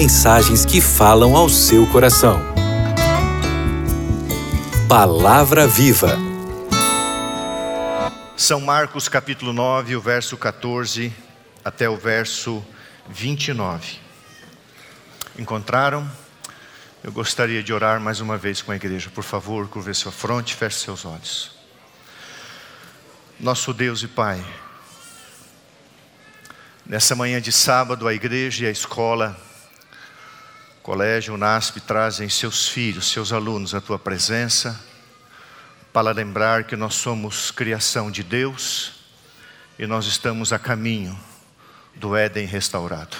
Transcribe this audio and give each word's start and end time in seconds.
mensagens 0.00 0.64
que 0.64 0.80
falam 0.80 1.36
ao 1.36 1.46
seu 1.46 1.86
coração. 1.86 2.40
Palavra 4.88 5.66
Viva. 5.66 6.16
São 8.34 8.62
Marcos 8.62 9.10
capítulo 9.10 9.52
9, 9.52 9.96
o 9.96 10.00
verso 10.00 10.38
14 10.38 11.12
até 11.62 11.86
o 11.86 11.98
verso 11.98 12.64
29. 13.10 13.98
Encontraram? 15.38 16.10
Eu 17.04 17.12
gostaria 17.12 17.62
de 17.62 17.70
orar 17.70 18.00
mais 18.00 18.22
uma 18.22 18.38
vez 18.38 18.62
com 18.62 18.72
a 18.72 18.76
igreja. 18.76 19.10
Por 19.10 19.22
favor, 19.22 19.68
curve 19.68 19.92
sua 19.92 20.10
fronte, 20.10 20.54
feche 20.54 20.78
seus 20.78 21.04
olhos. 21.04 21.52
Nosso 23.38 23.74
Deus 23.74 24.02
e 24.02 24.08
Pai, 24.08 24.42
nessa 26.86 27.14
manhã 27.14 27.38
de 27.38 27.52
sábado, 27.52 28.08
a 28.08 28.14
igreja 28.14 28.64
e 28.64 28.66
a 28.66 28.70
escola, 28.70 29.38
colégio, 30.82 31.34
o 31.34 31.36
NASP, 31.36 31.80
trazem 31.80 32.28
seus 32.28 32.68
filhos, 32.68 33.10
seus 33.10 33.32
alunos 33.32 33.74
à 33.74 33.80
tua 33.80 33.98
presença, 33.98 34.80
para 35.92 36.10
lembrar 36.12 36.64
que 36.64 36.76
nós 36.76 36.94
somos 36.94 37.50
criação 37.50 38.10
de 38.10 38.22
Deus 38.22 38.92
e 39.78 39.86
nós 39.86 40.06
estamos 40.06 40.52
a 40.52 40.58
caminho 40.58 41.18
do 41.94 42.16
Éden 42.16 42.46
restaurado. 42.46 43.16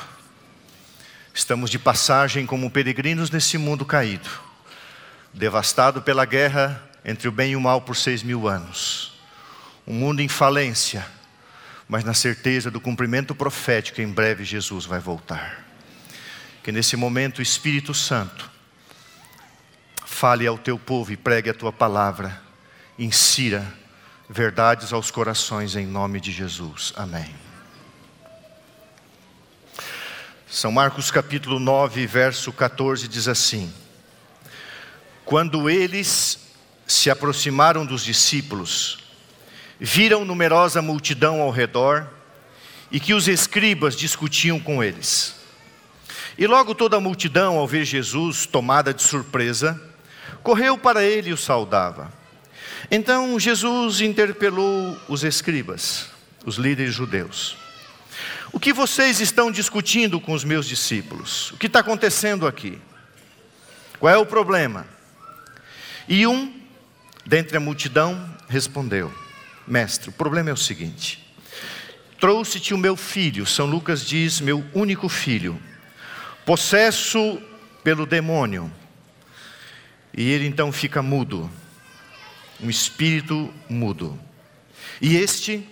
Estamos 1.35 1.71
de 1.71 1.79
passagem 1.79 2.47
como 2.47 2.71
peregrinos 2.71 3.31
nesse 3.31 3.59
mundo 3.59 3.85
caído, 3.85 4.29
devastado 5.33 6.03
pela 6.03 6.25
guerra 6.25 6.83
entre 7.05 7.29
o 7.29 7.33
bem 7.33 7.53
e 7.53 7.57
o 7.57 7.61
mal 7.61 7.81
por 7.81 7.97
seis 7.97 8.23
mil 8.23 8.49
anos. 8.49 9.19
Um 9.87 9.95
mundo 9.95 10.21
em 10.21 10.29
falência, 10.29 11.07
mas 11.89 12.05
na 12.05 12.15
certeza 12.15 12.71
do 12.71 12.81
cumprimento 12.81 13.35
profético, 13.35 14.01
em 14.01 14.09
breve 14.09 14.45
Jesus 14.45 14.85
vai 14.85 15.01
voltar. 15.01 15.70
Que 16.63 16.71
nesse 16.71 16.97
momento 16.97 17.39
o 17.39 17.43
Espírito 17.43 17.95
Santo 17.95 18.51
fale 20.05 20.47
ao 20.47 20.59
teu 20.59 20.79
povo 20.79 21.13
e 21.13 21.17
pregue 21.17 21.49
a 21.49 21.55
tua 21.55 21.73
palavra, 21.73 22.43
insira 22.99 23.67
verdades 24.29 24.93
aos 24.93 25.11
corações 25.11 25.75
em 25.75 25.87
nome 25.87 26.21
de 26.21 26.31
Jesus. 26.31 26.93
Amém. 26.95 27.35
São 30.47 30.71
Marcos 30.71 31.11
capítulo 31.11 31.59
9, 31.59 32.07
verso 32.07 32.53
14 32.53 33.09
diz 33.09 33.27
assim: 33.27 33.73
Quando 35.25 35.71
eles 35.71 36.39
se 36.87 37.09
aproximaram 37.09 37.87
dos 37.87 38.05
discípulos, 38.05 38.99
viram 39.79 40.25
numerosa 40.25 40.83
multidão 40.83 41.41
ao 41.41 41.51
redor 41.51 42.07
e 42.91 43.01
que 43.01 43.15
os 43.15 43.29
escribas 43.29 43.97
discutiam 43.97 44.61
com 44.61 44.85
eles. 44.85 45.40
E 46.41 46.47
logo 46.47 46.75
toda 46.75 46.97
a 46.97 47.01
multidão, 47.01 47.59
ao 47.59 47.69
ver 47.69 47.85
Jesus 47.85 48.47
tomada 48.47 48.95
de 48.95 49.03
surpresa, 49.03 49.79
correu 50.43 50.79
para 50.79 51.05
ele 51.05 51.29
e 51.29 51.33
o 51.35 51.37
saudava. 51.37 52.11
Então 52.91 53.39
Jesus 53.39 54.01
interpelou 54.01 54.99
os 55.07 55.23
escribas, 55.23 56.09
os 56.47 56.57
líderes 56.57 56.95
judeus. 56.95 57.59
O 58.55 58.59
que 58.59 58.73
vocês 58.73 59.21
estão 59.21 59.51
discutindo 59.51 60.19
com 60.19 60.33
os 60.33 60.43
meus 60.43 60.67
discípulos? 60.67 61.51
O 61.51 61.59
que 61.59 61.67
está 61.67 61.81
acontecendo 61.81 62.47
aqui? 62.47 62.81
Qual 63.99 64.11
é 64.11 64.17
o 64.17 64.25
problema? 64.25 64.87
E 66.09 66.27
um, 66.27 66.59
dentre 67.27 67.59
a 67.59 67.61
multidão, 67.61 68.35
respondeu: 68.49 69.13
Mestre, 69.69 70.09
o 70.09 70.13
problema 70.13 70.49
é 70.49 70.55
o 70.55 70.57
seguinte: 70.57 71.23
trouxe-te 72.19 72.73
o 72.73 72.79
meu 72.79 72.97
filho, 72.97 73.45
São 73.45 73.67
Lucas 73.67 74.07
diz, 74.07 74.41
meu 74.41 74.65
único 74.73 75.07
filho, 75.07 75.61
possesso 76.45 77.41
pelo 77.83 78.07
demônio. 78.07 78.71
E 80.17 80.31
ele 80.31 80.47
então 80.47 80.73
fica 80.73 81.03
mudo, 81.03 81.51
um 82.61 82.69
espírito 82.69 83.53
mudo. 83.69 84.19
E 85.01 85.17
este 85.17 85.67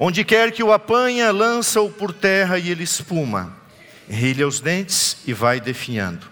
Onde 0.00 0.24
quer 0.24 0.52
que 0.52 0.62
o 0.62 0.72
apanha, 0.72 1.32
lança-o 1.32 1.90
por 1.90 2.12
terra 2.12 2.56
e 2.56 2.70
ele 2.70 2.84
espuma. 2.84 3.56
Rilha 4.08 4.46
os 4.46 4.60
dentes 4.60 5.16
e 5.26 5.32
vai 5.32 5.60
definhando. 5.60 6.28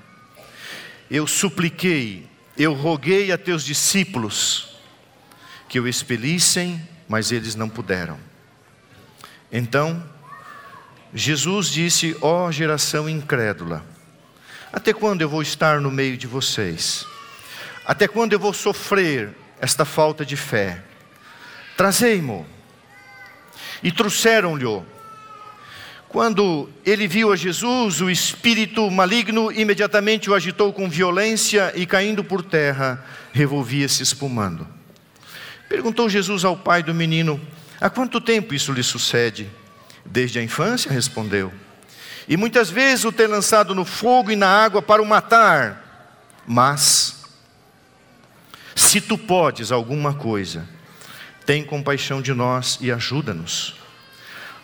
Eu 1.10 1.26
supliquei, 1.26 2.28
eu 2.56 2.72
roguei 2.72 3.32
a 3.32 3.38
teus 3.38 3.64
discípulos 3.64 4.78
que 5.68 5.80
o 5.80 5.88
expelissem, 5.88 6.80
mas 7.08 7.32
eles 7.32 7.56
não 7.56 7.68
puderam. 7.68 8.18
Então, 9.50 10.02
Jesus 11.14 11.68
disse: 11.68 12.16
Ó 12.20 12.46
oh, 12.46 12.52
geração 12.52 13.08
incrédula, 13.08 13.84
até 14.72 14.92
quando 14.92 15.22
eu 15.22 15.28
vou 15.28 15.42
estar 15.42 15.80
no 15.80 15.90
meio 15.90 16.16
de 16.16 16.26
vocês? 16.26 17.06
Até 17.84 18.08
quando 18.08 18.32
eu 18.32 18.38
vou 18.38 18.52
sofrer 18.52 19.30
esta 19.60 19.84
falta 19.84 20.24
de 20.24 20.36
fé? 20.36 20.82
Trazei-mo 21.76 22.46
e 23.82 23.92
trouxeram-lhe. 23.92 24.82
Quando 26.08 26.68
ele 26.84 27.06
viu 27.06 27.32
a 27.32 27.36
Jesus, 27.36 28.00
o 28.00 28.08
espírito 28.08 28.90
maligno 28.90 29.52
imediatamente 29.52 30.30
o 30.30 30.34
agitou 30.34 30.72
com 30.72 30.88
violência 30.88 31.72
e, 31.74 31.84
caindo 31.84 32.24
por 32.24 32.42
terra, 32.42 33.04
revolvia-se 33.32 34.02
espumando. 34.02 34.66
Perguntou 35.68 36.08
Jesus 36.08 36.44
ao 36.44 36.56
pai 36.56 36.82
do 36.82 36.94
menino: 36.94 37.40
Há 37.80 37.90
quanto 37.90 38.20
tempo 38.20 38.54
isso 38.54 38.72
lhe 38.72 38.82
sucede? 38.82 39.50
Desde 40.06 40.38
a 40.38 40.42
infância, 40.42 40.90
respondeu. 40.90 41.52
E 42.28 42.36
muitas 42.36 42.70
vezes 42.70 43.04
o 43.04 43.12
tem 43.12 43.26
lançado 43.26 43.74
no 43.74 43.84
fogo 43.84 44.30
e 44.30 44.36
na 44.36 44.48
água 44.48 44.82
para 44.82 45.02
o 45.02 45.06
matar. 45.06 46.10
Mas, 46.46 47.24
se 48.74 49.00
tu 49.00 49.16
podes 49.16 49.70
alguma 49.70 50.14
coisa, 50.14 50.68
tem 51.44 51.64
compaixão 51.64 52.20
de 52.20 52.32
nós 52.32 52.78
e 52.80 52.90
ajuda-nos. 52.90 53.76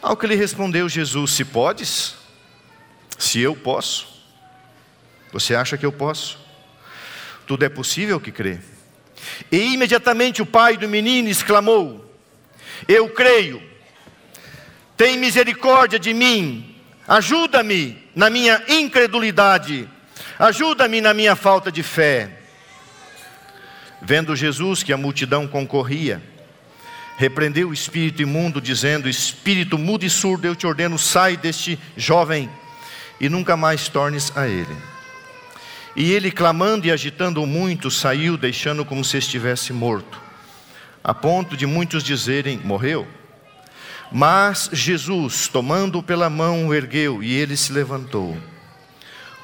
Ao 0.01 0.17
que 0.17 0.27
lhe 0.27 0.35
respondeu 0.35 0.89
Jesus: 0.89 1.33
Se 1.33 1.45
podes, 1.45 2.17
se 3.17 3.41
eu 3.41 3.55
posso, 3.55 4.09
você 5.33 5.55
acha 5.55 5.79
que 5.79 5.87
eu 5.87 5.93
posso? 5.93 6.39
Tudo 7.47 7.65
é 7.65 7.69
possível 7.69 8.21
que 8.21 8.33
crê. 8.33 8.59
E 9.51 9.75
imediatamente 9.75 10.43
o 10.43 10.47
pai 10.47 10.77
do 10.77 10.89
menino 10.89 11.29
exclamou: 11.29 12.13
Eu 12.89 13.09
creio, 13.11 13.63
tem 15.03 15.19
misericórdia 15.19 15.99
de 15.99 16.15
mim, 16.15 16.77
ajuda-me 17.09 17.99
na 18.15 18.31
minha 18.31 18.63
incredulidade, 18.69 19.89
ajuda-me 20.39 21.01
na 21.01 21.13
minha 21.13 21.35
falta 21.35 21.73
de 21.73 21.83
fé. 21.83 22.31
Vendo 24.01 24.37
Jesus 24.37 24.85
que 24.85 24.93
a 24.93 24.97
multidão 24.97 25.49
concorria, 25.49 26.23
repreendeu 27.17 27.71
o 27.71 27.75
espírito 27.75 28.23
imundo, 28.23 28.61
dizendo: 28.61 29.09
Espírito 29.09 29.77
mudo 29.77 30.05
e 30.05 30.11
surdo, 30.11 30.47
eu 30.47 30.55
te 30.55 30.69
ordeno, 30.69 30.97
sai 30.97 31.37
deste 31.37 31.77
jovem 31.97 32.49
e 33.21 33.29
nunca 33.29 33.57
mais 33.57 33.89
tornes 33.89 34.31
a 34.37 34.47
ele. 34.47 34.77
E 35.97 36.13
ele, 36.13 36.31
clamando 36.31 36.87
e 36.87 36.93
agitando 36.93 37.45
muito, 37.45 37.91
saiu, 37.91 38.37
deixando 38.37 38.85
como 38.85 39.05
se 39.05 39.17
estivesse 39.17 39.73
morto, 39.73 40.23
a 41.03 41.13
ponto 41.13 41.57
de 41.57 41.67
muitos 41.67 42.05
dizerem: 42.05 42.61
Morreu. 42.63 43.22
Mas 44.13 44.69
Jesus, 44.73 45.49
tomando-o 45.49 46.03
pela 46.03 46.29
mão, 46.29 46.69
o 46.69 46.75
ergueu 46.75 47.23
e 47.23 47.33
ele 47.33 47.57
se 47.57 47.73
levantou. 47.73 48.37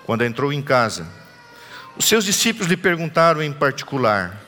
Quando 0.04 0.24
entrou 0.24 0.52
em 0.52 0.60
casa, 0.60 1.06
os 1.96 2.04
seus 2.04 2.24
discípulos 2.24 2.68
lhe 2.68 2.76
perguntaram 2.76 3.42
em 3.42 3.52
particular: 3.52 4.38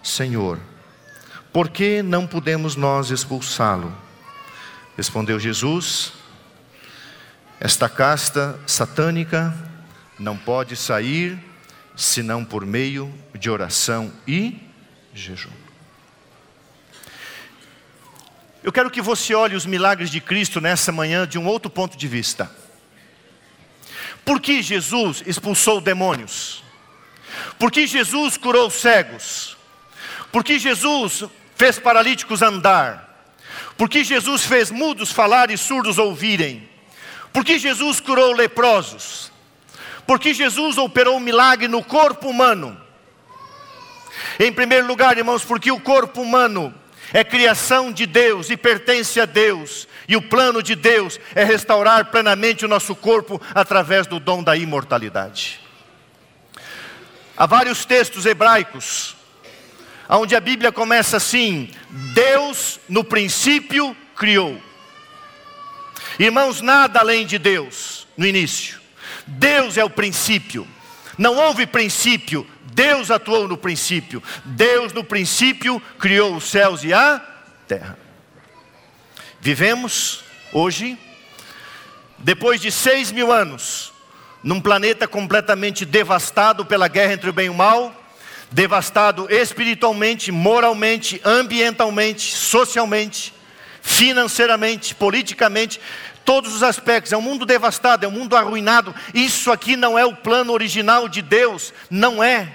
Senhor, 0.00 0.60
por 1.52 1.68
que 1.68 2.02
não 2.02 2.24
podemos 2.24 2.76
nós 2.76 3.10
expulsá-lo? 3.10 3.92
Respondeu 4.96 5.40
Jesus: 5.40 6.12
Esta 7.58 7.88
casta 7.88 8.58
satânica 8.64 9.52
não 10.20 10.36
pode 10.36 10.76
sair 10.76 11.36
senão 11.96 12.44
por 12.44 12.64
meio 12.64 13.12
de 13.34 13.50
oração 13.50 14.12
e 14.26 14.56
jejum. 15.12 15.67
Eu 18.62 18.72
quero 18.72 18.90
que 18.90 19.00
você 19.00 19.34
olhe 19.34 19.54
os 19.54 19.64
milagres 19.64 20.10
de 20.10 20.20
Cristo 20.20 20.60
nessa 20.60 20.90
manhã 20.90 21.26
de 21.26 21.38
um 21.38 21.46
outro 21.46 21.70
ponto 21.70 21.96
de 21.96 22.08
vista. 22.08 22.50
Por 24.24 24.40
que 24.40 24.62
Jesus 24.62 25.22
expulsou 25.26 25.80
demônios? 25.80 26.62
Por 27.58 27.70
que 27.70 27.86
Jesus 27.86 28.36
curou 28.36 28.68
cegos? 28.70 29.56
Por 30.32 30.42
que 30.42 30.58
Jesus 30.58 31.24
fez 31.54 31.78
paralíticos 31.78 32.42
andar? 32.42 33.08
Porque 33.76 34.02
Jesus 34.02 34.44
fez 34.44 34.70
mudos 34.70 35.12
falar 35.12 35.50
e 35.50 35.56
surdos 35.56 35.98
ouvirem? 35.98 36.68
Porque 37.32 37.58
Jesus 37.58 38.00
curou 38.00 38.32
leprosos? 38.32 39.30
Porque 40.06 40.34
Jesus 40.34 40.78
operou 40.78 41.16
um 41.16 41.20
milagre 41.20 41.68
no 41.68 41.82
corpo 41.82 42.28
humano? 42.28 42.78
Em 44.38 44.52
primeiro 44.52 44.86
lugar, 44.86 45.16
irmãos, 45.16 45.44
porque 45.44 45.70
o 45.70 45.80
corpo 45.80 46.20
humano 46.20 46.74
é 47.12 47.24
criação 47.24 47.92
de 47.92 48.06
Deus 48.06 48.50
e 48.50 48.56
pertence 48.56 49.20
a 49.20 49.24
Deus. 49.24 49.88
E 50.06 50.16
o 50.16 50.22
plano 50.22 50.62
de 50.62 50.74
Deus 50.74 51.18
é 51.34 51.44
restaurar 51.44 52.06
plenamente 52.06 52.64
o 52.64 52.68
nosso 52.68 52.94
corpo 52.94 53.40
através 53.54 54.06
do 54.06 54.18
dom 54.18 54.42
da 54.42 54.56
imortalidade. 54.56 55.60
Há 57.36 57.46
vários 57.46 57.84
textos 57.84 58.26
hebraicos 58.26 59.16
onde 60.08 60.34
a 60.34 60.40
Bíblia 60.40 60.72
começa 60.72 61.16
assim: 61.18 61.70
Deus 62.14 62.80
no 62.88 63.04
princípio 63.04 63.96
criou. 64.16 64.60
Irmãos, 66.18 66.60
nada 66.60 67.00
além 67.00 67.26
de 67.26 67.38
Deus 67.38 68.06
no 68.16 68.26
início. 68.26 68.80
Deus 69.26 69.76
é 69.76 69.84
o 69.84 69.90
princípio. 69.90 70.66
Não 71.18 71.36
houve 71.36 71.66
princípio, 71.66 72.46
Deus 72.72 73.10
atuou 73.10 73.48
no 73.48 73.58
princípio. 73.58 74.22
Deus 74.44 74.92
no 74.92 75.02
princípio 75.02 75.82
criou 75.98 76.36
os 76.36 76.44
céus 76.44 76.84
e 76.84 76.94
a 76.94 77.20
terra. 77.66 77.98
Vivemos 79.40 80.22
hoje, 80.52 80.96
depois 82.18 82.60
de 82.60 82.70
seis 82.70 83.10
mil 83.10 83.32
anos, 83.32 83.92
num 84.42 84.60
planeta 84.60 85.08
completamente 85.08 85.84
devastado 85.84 86.64
pela 86.64 86.86
guerra 86.86 87.14
entre 87.14 87.30
o 87.30 87.32
bem 87.32 87.46
e 87.46 87.50
o 87.50 87.54
mal, 87.54 87.94
devastado 88.50 89.26
espiritualmente, 89.30 90.30
moralmente, 90.30 91.20
ambientalmente, 91.24 92.34
socialmente, 92.34 93.34
financeiramente, 93.82 94.94
politicamente, 94.94 95.80
todos 96.28 96.54
os 96.54 96.62
aspectos. 96.62 97.10
É 97.10 97.16
um 97.16 97.22
mundo 97.22 97.46
devastado, 97.46 98.04
é 98.04 98.08
um 98.08 98.10
mundo 98.10 98.36
arruinado. 98.36 98.94
Isso 99.14 99.50
aqui 99.50 99.76
não 99.76 99.98
é 99.98 100.04
o 100.04 100.14
plano 100.14 100.52
original 100.52 101.08
de 101.08 101.22
Deus, 101.22 101.72
não 101.88 102.22
é. 102.22 102.54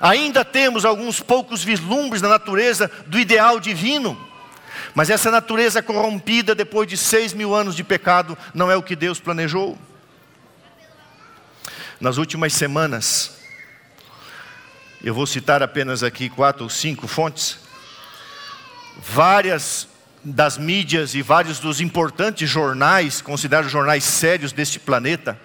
Ainda 0.00 0.46
temos 0.46 0.82
alguns 0.86 1.20
poucos 1.20 1.62
vislumbres 1.62 2.22
na 2.22 2.30
natureza 2.30 2.90
do 3.06 3.18
ideal 3.18 3.60
divino. 3.60 4.18
Mas 4.94 5.10
essa 5.10 5.30
natureza 5.30 5.82
corrompida 5.82 6.54
depois 6.54 6.88
de 6.88 6.96
seis 6.96 7.34
mil 7.34 7.54
anos 7.54 7.76
de 7.76 7.84
pecado 7.84 8.36
não 8.54 8.70
é 8.70 8.76
o 8.76 8.82
que 8.82 8.96
Deus 8.96 9.20
planejou. 9.20 9.76
Nas 12.00 12.16
últimas 12.16 12.54
semanas, 12.54 13.30
eu 15.02 15.12
vou 15.12 15.26
citar 15.26 15.62
apenas 15.62 16.02
aqui 16.02 16.30
quatro 16.30 16.64
ou 16.64 16.70
cinco 16.70 17.06
fontes, 17.06 17.58
várias 18.96 19.92
das 20.24 20.56
mídias 20.56 21.14
e 21.14 21.22
vários 21.22 21.58
dos 21.58 21.80
importantes 21.80 22.48
jornais, 22.48 23.20
considerados 23.20 23.70
jornais 23.70 24.04
sérios 24.04 24.52
deste 24.52 24.80
planeta, 24.80 25.38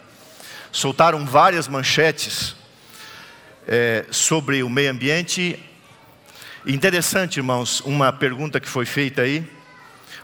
soltaram 0.71 1.25
várias 1.25 1.67
manchetes 1.67 2.55
é, 3.67 4.05
sobre 4.09 4.63
o 4.63 4.69
meio 4.69 4.91
ambiente 4.91 5.59
Interessante, 6.65 7.37
irmãos, 7.37 7.79
uma 7.81 8.11
pergunta 8.11 8.59
que 8.59 8.67
foi 8.67 8.85
feita 8.85 9.21
aí: 9.21 9.49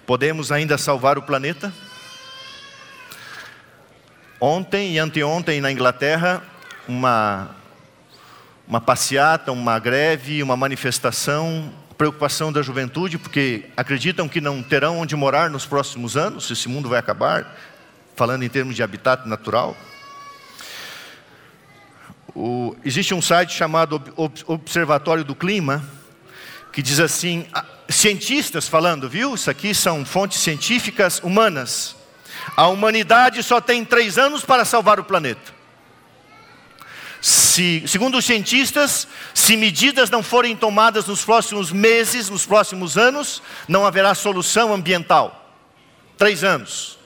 podemos 0.06 0.52
ainda 0.52 0.78
salvar 0.78 1.18
o 1.18 1.22
planeta? 1.22 1.74
Ontem 4.40 4.94
e 4.94 5.00
anteontem 5.00 5.62
na 5.62 5.72
Inglaterra, 5.72 6.44
uma, 6.88 7.56
uma 8.68 8.82
passeata, 8.82 9.54
uma 9.54 9.80
greve, 9.80 10.44
uma 10.44 10.58
manifestação, 10.58 11.74
preocupação 11.98 12.52
da 12.52 12.62
juventude, 12.62 13.18
porque 13.18 13.66
acreditam 13.76 14.28
que 14.28 14.42
não 14.42 14.62
terão 14.62 15.00
onde 15.00 15.16
morar 15.16 15.50
nos 15.50 15.66
próximos 15.66 16.18
anos, 16.18 16.50
esse 16.52 16.68
mundo 16.68 16.90
vai 16.90 17.00
acabar, 17.00 17.56
falando 18.16 18.44
em 18.44 18.50
termos 18.50 18.76
de 18.76 18.84
habitat 18.84 19.28
natural. 19.28 19.76
O, 22.36 22.76
existe 22.84 23.14
um 23.14 23.22
site 23.22 23.54
chamado 23.54 24.02
Observatório 24.46 25.24
do 25.24 25.34
Clima, 25.34 25.84
que 26.74 26.82
diz 26.82 27.00
assim: 27.00 27.48
cientistas 27.88 28.68
falando, 28.68 29.10
viu? 29.10 29.36
Isso 29.36 29.50
aqui 29.50 29.74
são 29.74 30.04
fontes 30.04 30.40
científicas 30.42 31.20
humanas. 31.20 31.96
A 32.58 32.68
humanidade 32.68 33.42
só 33.42 33.62
tem 33.62 33.86
três 33.86 34.18
anos 34.18 34.44
para 34.44 34.66
salvar 34.66 35.00
o 35.00 35.04
planeta. 35.06 35.55
Se, 37.56 37.88
segundo 37.88 38.18
os 38.18 38.26
cientistas, 38.26 39.08
se 39.34 39.56
medidas 39.56 40.10
não 40.10 40.22
forem 40.22 40.58
tomadas 40.58 41.06
nos 41.06 41.24
próximos 41.24 41.72
meses, 41.72 42.30
nos 42.30 42.46
próximos 42.46 42.98
anos, 42.98 43.42
não 43.66 43.86
haverá 43.86 44.14
solução 44.14 44.74
ambiental. 44.74 45.56
Três 46.18 46.44
anos. 46.44 46.98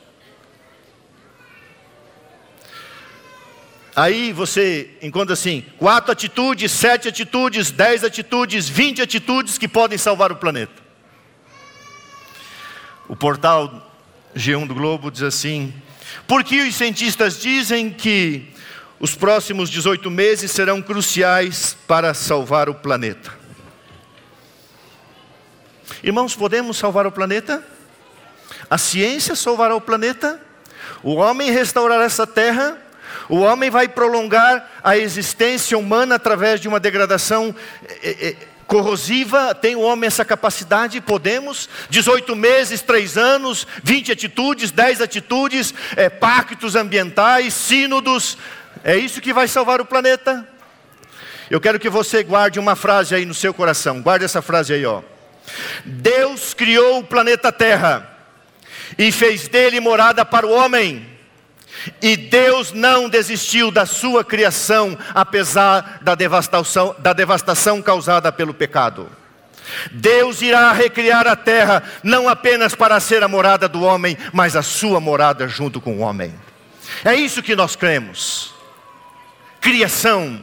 Aí 3.96 4.34
você 4.34 4.98
encontra 5.04 5.34
assim: 5.34 5.64
quatro 5.78 6.12
atitudes, 6.12 6.72
sete 6.72 7.08
atitudes, 7.08 7.70
dez 7.70 8.04
atitudes, 8.04 8.68
vinte 8.68 9.04
atitudes 9.04 9.56
que 9.56 9.68
podem 9.68 10.00
salvar 10.00 10.32
o 10.32 10.36
planeta. 10.36 10.82
O 13.08 13.16
portal 13.16 13.88
G1 14.36 14.66
do 14.66 14.74
Globo 14.74 15.12
diz 15.12 15.22
assim: 15.22 15.72
por 16.28 16.44
que 16.44 16.62
os 16.62 16.74
cientistas 16.74 17.40
dizem 17.40 17.92
que 17.92 18.58
os 19.00 19.16
próximos 19.16 19.70
18 19.70 20.10
meses 20.12 20.52
serão 20.52 20.82
cruciais 20.82 21.76
para 21.88 22.14
salvar 22.14 22.70
o 22.70 22.76
planeta? 22.76 23.32
Irmãos, 26.04 26.36
podemos 26.36 26.78
salvar 26.78 27.08
o 27.08 27.12
planeta? 27.12 27.64
A 28.70 28.78
ciência 28.78 29.36
salvará 29.36 29.76
o 29.76 29.82
planeta? 29.82 30.40
O 31.02 31.16
homem 31.16 31.52
restaurará 31.52 32.04
essa 32.04 32.28
terra? 32.28 32.78
O 33.28 33.40
homem 33.40 33.70
vai 33.70 33.88
prolongar 33.88 34.70
a 34.84 34.98
existência 34.98 35.78
humana 35.78 36.16
através 36.16 36.60
de 36.60 36.68
uma 36.68 36.80
degradação 36.80 37.56
é, 38.02 38.28
é, 38.28 38.36
corrosiva. 38.66 39.54
Tem 39.56 39.76
o 39.76 39.82
homem 39.82 40.08
essa 40.08 40.26
capacidade? 40.26 41.02
Podemos? 41.02 41.70
18 41.90 42.36
meses, 42.36 42.82
3 42.82 43.18
anos, 43.18 43.66
20 43.84 44.12
atitudes, 44.12 44.72
10 44.72 45.02
atitudes, 45.02 45.74
é, 45.96 46.10
pactos 46.10 46.76
ambientais, 46.76 47.54
sínodos. 47.54 48.38
É 48.84 48.96
isso 48.96 49.22
que 49.22 49.34
vai 49.34 49.48
salvar 49.48 49.82
o 49.82 49.86
planeta? 49.86 50.48
Eu 51.50 51.60
quero 51.60 51.80
que 51.80 51.90
você 51.90 52.24
guarde 52.24 52.60
uma 52.60 52.76
frase 52.76 53.16
aí 53.16 53.26
no 53.26 53.34
seu 53.34 53.54
coração. 53.54 54.02
Guarde 54.02 54.26
essa 54.26 54.42
frase 54.42 54.74
aí, 54.74 54.86
ó. 54.86 55.02
Deus 55.84 56.54
criou 56.54 57.00
o 57.00 57.04
planeta 57.04 57.52
Terra 57.52 58.08
e 58.98 59.12
fez 59.12 59.48
dele 59.48 59.80
morada 59.80 60.24
para 60.24 60.46
o 60.46 60.52
homem. 60.52 61.08
E 62.02 62.18
Deus 62.18 62.72
não 62.72 63.08
desistiu 63.08 63.72
da 63.72 63.86
sua 63.86 64.24
criação, 64.24 64.98
apesar 65.14 66.00
da 66.02 66.14
devastação, 66.14 66.96
da 67.00 67.14
devastação 67.14 67.82
causada 67.82 68.32
pelo 68.32 68.54
pecado. 68.54 69.10
Deus 69.92 70.42
irá 70.42 70.72
recriar 70.72 71.28
a 71.28 71.36
terra, 71.36 71.84
não 72.04 72.28
apenas 72.28 72.74
para 72.74 73.00
ser 73.00 73.24
a 73.24 73.28
morada 73.28 73.68
do 73.68 73.84
homem, 73.84 74.18
mas 74.34 74.56
a 74.56 74.64
sua 74.64 75.00
morada 75.00 75.48
junto 75.48 75.80
com 75.80 75.98
o 75.98 76.00
homem. 76.00 76.34
É 77.06 77.14
isso 77.14 77.44
que 77.44 77.56
nós 77.56 77.76
cremos. 77.76 78.59
Criação, 79.60 80.40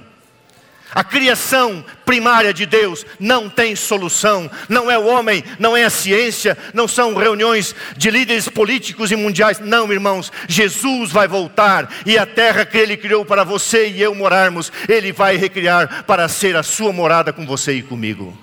a 0.96 1.04
criação 1.04 1.84
primária 2.06 2.54
de 2.54 2.64
Deus 2.64 3.04
não 3.18 3.50
tem 3.50 3.76
solução, 3.76 4.50
não 4.68 4.90
é 4.90 4.96
o 4.96 5.04
homem, 5.04 5.44
não 5.58 5.76
é 5.76 5.84
a 5.84 5.90
ciência, 5.90 6.56
não 6.72 6.88
são 6.88 7.14
reuniões 7.14 7.74
de 7.96 8.10
líderes 8.10 8.48
políticos 8.48 9.10
e 9.10 9.16
mundiais. 9.16 9.58
Não, 9.58 9.92
irmãos, 9.92 10.32
Jesus 10.48 11.10
vai 11.10 11.28
voltar 11.28 11.92
e 12.06 12.16
a 12.16 12.24
terra 12.24 12.64
que 12.64 12.78
ele 12.78 12.96
criou 12.96 13.24
para 13.24 13.44
você 13.44 13.88
e 13.88 14.00
eu 14.00 14.14
morarmos, 14.14 14.72
ele 14.88 15.12
vai 15.12 15.36
recriar 15.36 16.04
para 16.04 16.28
ser 16.28 16.56
a 16.56 16.62
sua 16.62 16.92
morada 16.92 17.32
com 17.32 17.44
você 17.44 17.72
e 17.72 17.82
comigo. 17.82 18.36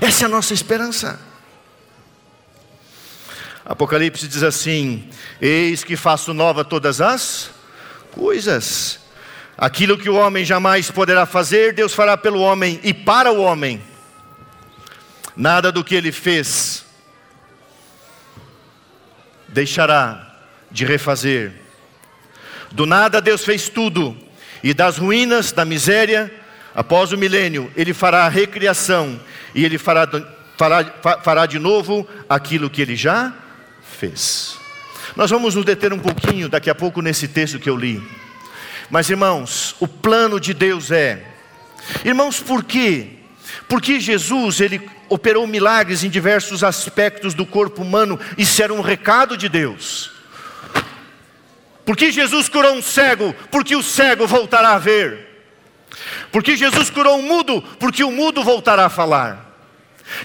Essa 0.00 0.24
é 0.24 0.26
a 0.26 0.30
nossa 0.30 0.54
esperança. 0.54 1.20
Apocalipse 3.62 4.26
diz 4.26 4.42
assim: 4.42 5.08
Eis 5.40 5.84
que 5.84 5.96
faço 5.96 6.32
nova 6.32 6.64
todas 6.64 7.00
as 7.00 7.50
coisas. 8.12 8.99
Aquilo 9.60 9.98
que 9.98 10.08
o 10.08 10.14
homem 10.14 10.42
jamais 10.42 10.90
poderá 10.90 11.26
fazer, 11.26 11.74
Deus 11.74 11.92
fará 11.92 12.16
pelo 12.16 12.40
homem 12.40 12.80
e 12.82 12.94
para 12.94 13.30
o 13.30 13.42
homem. 13.42 13.82
Nada 15.36 15.70
do 15.70 15.84
que 15.84 15.94
ele 15.94 16.10
fez 16.10 16.82
deixará 19.46 20.34
de 20.70 20.86
refazer. 20.86 21.52
Do 22.72 22.86
nada 22.86 23.20
Deus 23.20 23.44
fez 23.44 23.68
tudo, 23.68 24.16
e 24.62 24.72
das 24.72 24.96
ruínas, 24.96 25.52
da 25.52 25.64
miséria, 25.64 26.32
após 26.74 27.12
o 27.12 27.18
milênio, 27.18 27.70
Ele 27.76 27.92
fará 27.92 28.24
a 28.24 28.28
recriação, 28.28 29.20
e 29.54 29.64
Ele 29.64 29.76
fará, 29.76 30.08
fará, 30.56 30.84
fará 31.22 31.46
de 31.46 31.58
novo 31.58 32.08
aquilo 32.28 32.70
que 32.70 32.80
Ele 32.80 32.96
já 32.96 33.34
fez. 33.98 34.56
Nós 35.16 35.30
vamos 35.30 35.54
nos 35.54 35.64
deter 35.64 35.92
um 35.92 35.98
pouquinho 35.98 36.48
daqui 36.48 36.70
a 36.70 36.74
pouco 36.74 37.02
nesse 37.02 37.26
texto 37.26 37.58
que 37.58 37.68
eu 37.68 37.76
li. 37.76 38.00
Mas 38.90 39.08
irmãos, 39.08 39.76
o 39.78 39.86
plano 39.86 40.40
de 40.40 40.52
Deus 40.52 40.90
é. 40.90 41.24
Irmãos, 42.04 42.40
por 42.40 42.64
quê? 42.64 43.10
Porque 43.68 44.00
Jesus, 44.00 44.60
ele 44.60 44.90
operou 45.08 45.46
milagres 45.46 46.04
em 46.04 46.10
diversos 46.10 46.62
aspectos 46.62 47.34
do 47.34 47.46
corpo 47.46 47.82
humano, 47.82 48.18
isso 48.36 48.62
era 48.62 48.74
um 48.74 48.80
recado 48.80 49.36
de 49.36 49.48
Deus. 49.48 50.10
Porque 51.84 52.12
Jesus 52.12 52.48
curou 52.48 52.74
um 52.74 52.82
cego, 52.82 53.34
porque 53.50 53.74
o 53.74 53.82
cego 53.82 54.26
voltará 54.26 54.74
a 54.74 54.78
ver. 54.78 55.28
Porque 56.30 56.56
Jesus 56.56 56.90
curou 56.90 57.18
um 57.18 57.22
mudo, 57.22 57.62
porque 57.78 58.04
o 58.04 58.12
mudo 58.12 58.42
voltará 58.42 58.86
a 58.86 58.90
falar. 58.90 59.50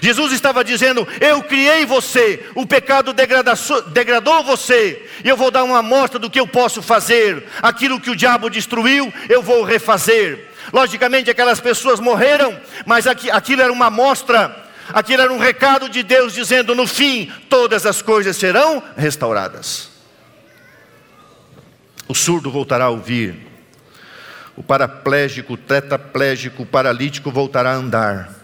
Jesus 0.00 0.32
estava 0.32 0.64
dizendo: 0.64 1.06
Eu 1.20 1.42
criei 1.42 1.84
você, 1.84 2.44
o 2.54 2.66
pecado 2.66 3.12
degradou 3.12 4.44
você, 4.44 5.05
e 5.24 5.28
eu 5.28 5.36
vou 5.36 5.50
dar 5.50 5.64
uma 5.64 5.78
amostra 5.78 6.18
do 6.18 6.30
que 6.30 6.38
eu 6.38 6.46
posso 6.46 6.82
fazer. 6.82 7.44
Aquilo 7.62 8.00
que 8.00 8.10
o 8.10 8.16
diabo 8.16 8.48
destruiu, 8.48 9.12
eu 9.28 9.42
vou 9.42 9.64
refazer. 9.64 10.48
Logicamente, 10.72 11.30
aquelas 11.30 11.60
pessoas 11.60 12.00
morreram, 12.00 12.58
mas 12.84 13.06
aquilo 13.06 13.62
era 13.62 13.72
uma 13.72 13.86
amostra, 13.86 14.64
aquilo 14.92 15.22
era 15.22 15.32
um 15.32 15.38
recado 15.38 15.88
de 15.88 16.02
Deus 16.02 16.34
dizendo: 16.34 16.74
No 16.74 16.86
fim, 16.86 17.30
todas 17.48 17.86
as 17.86 18.02
coisas 18.02 18.36
serão 18.36 18.82
restauradas. 18.96 19.90
O 22.08 22.14
surdo 22.14 22.50
voltará 22.50 22.86
a 22.86 22.90
ouvir, 22.90 23.46
o 24.56 24.62
paraplégico, 24.62 25.54
o 25.54 25.56
tetraplégico, 25.56 26.62
o 26.62 26.66
paralítico 26.66 27.30
voltará 27.30 27.72
a 27.72 27.76
andar 27.76 28.36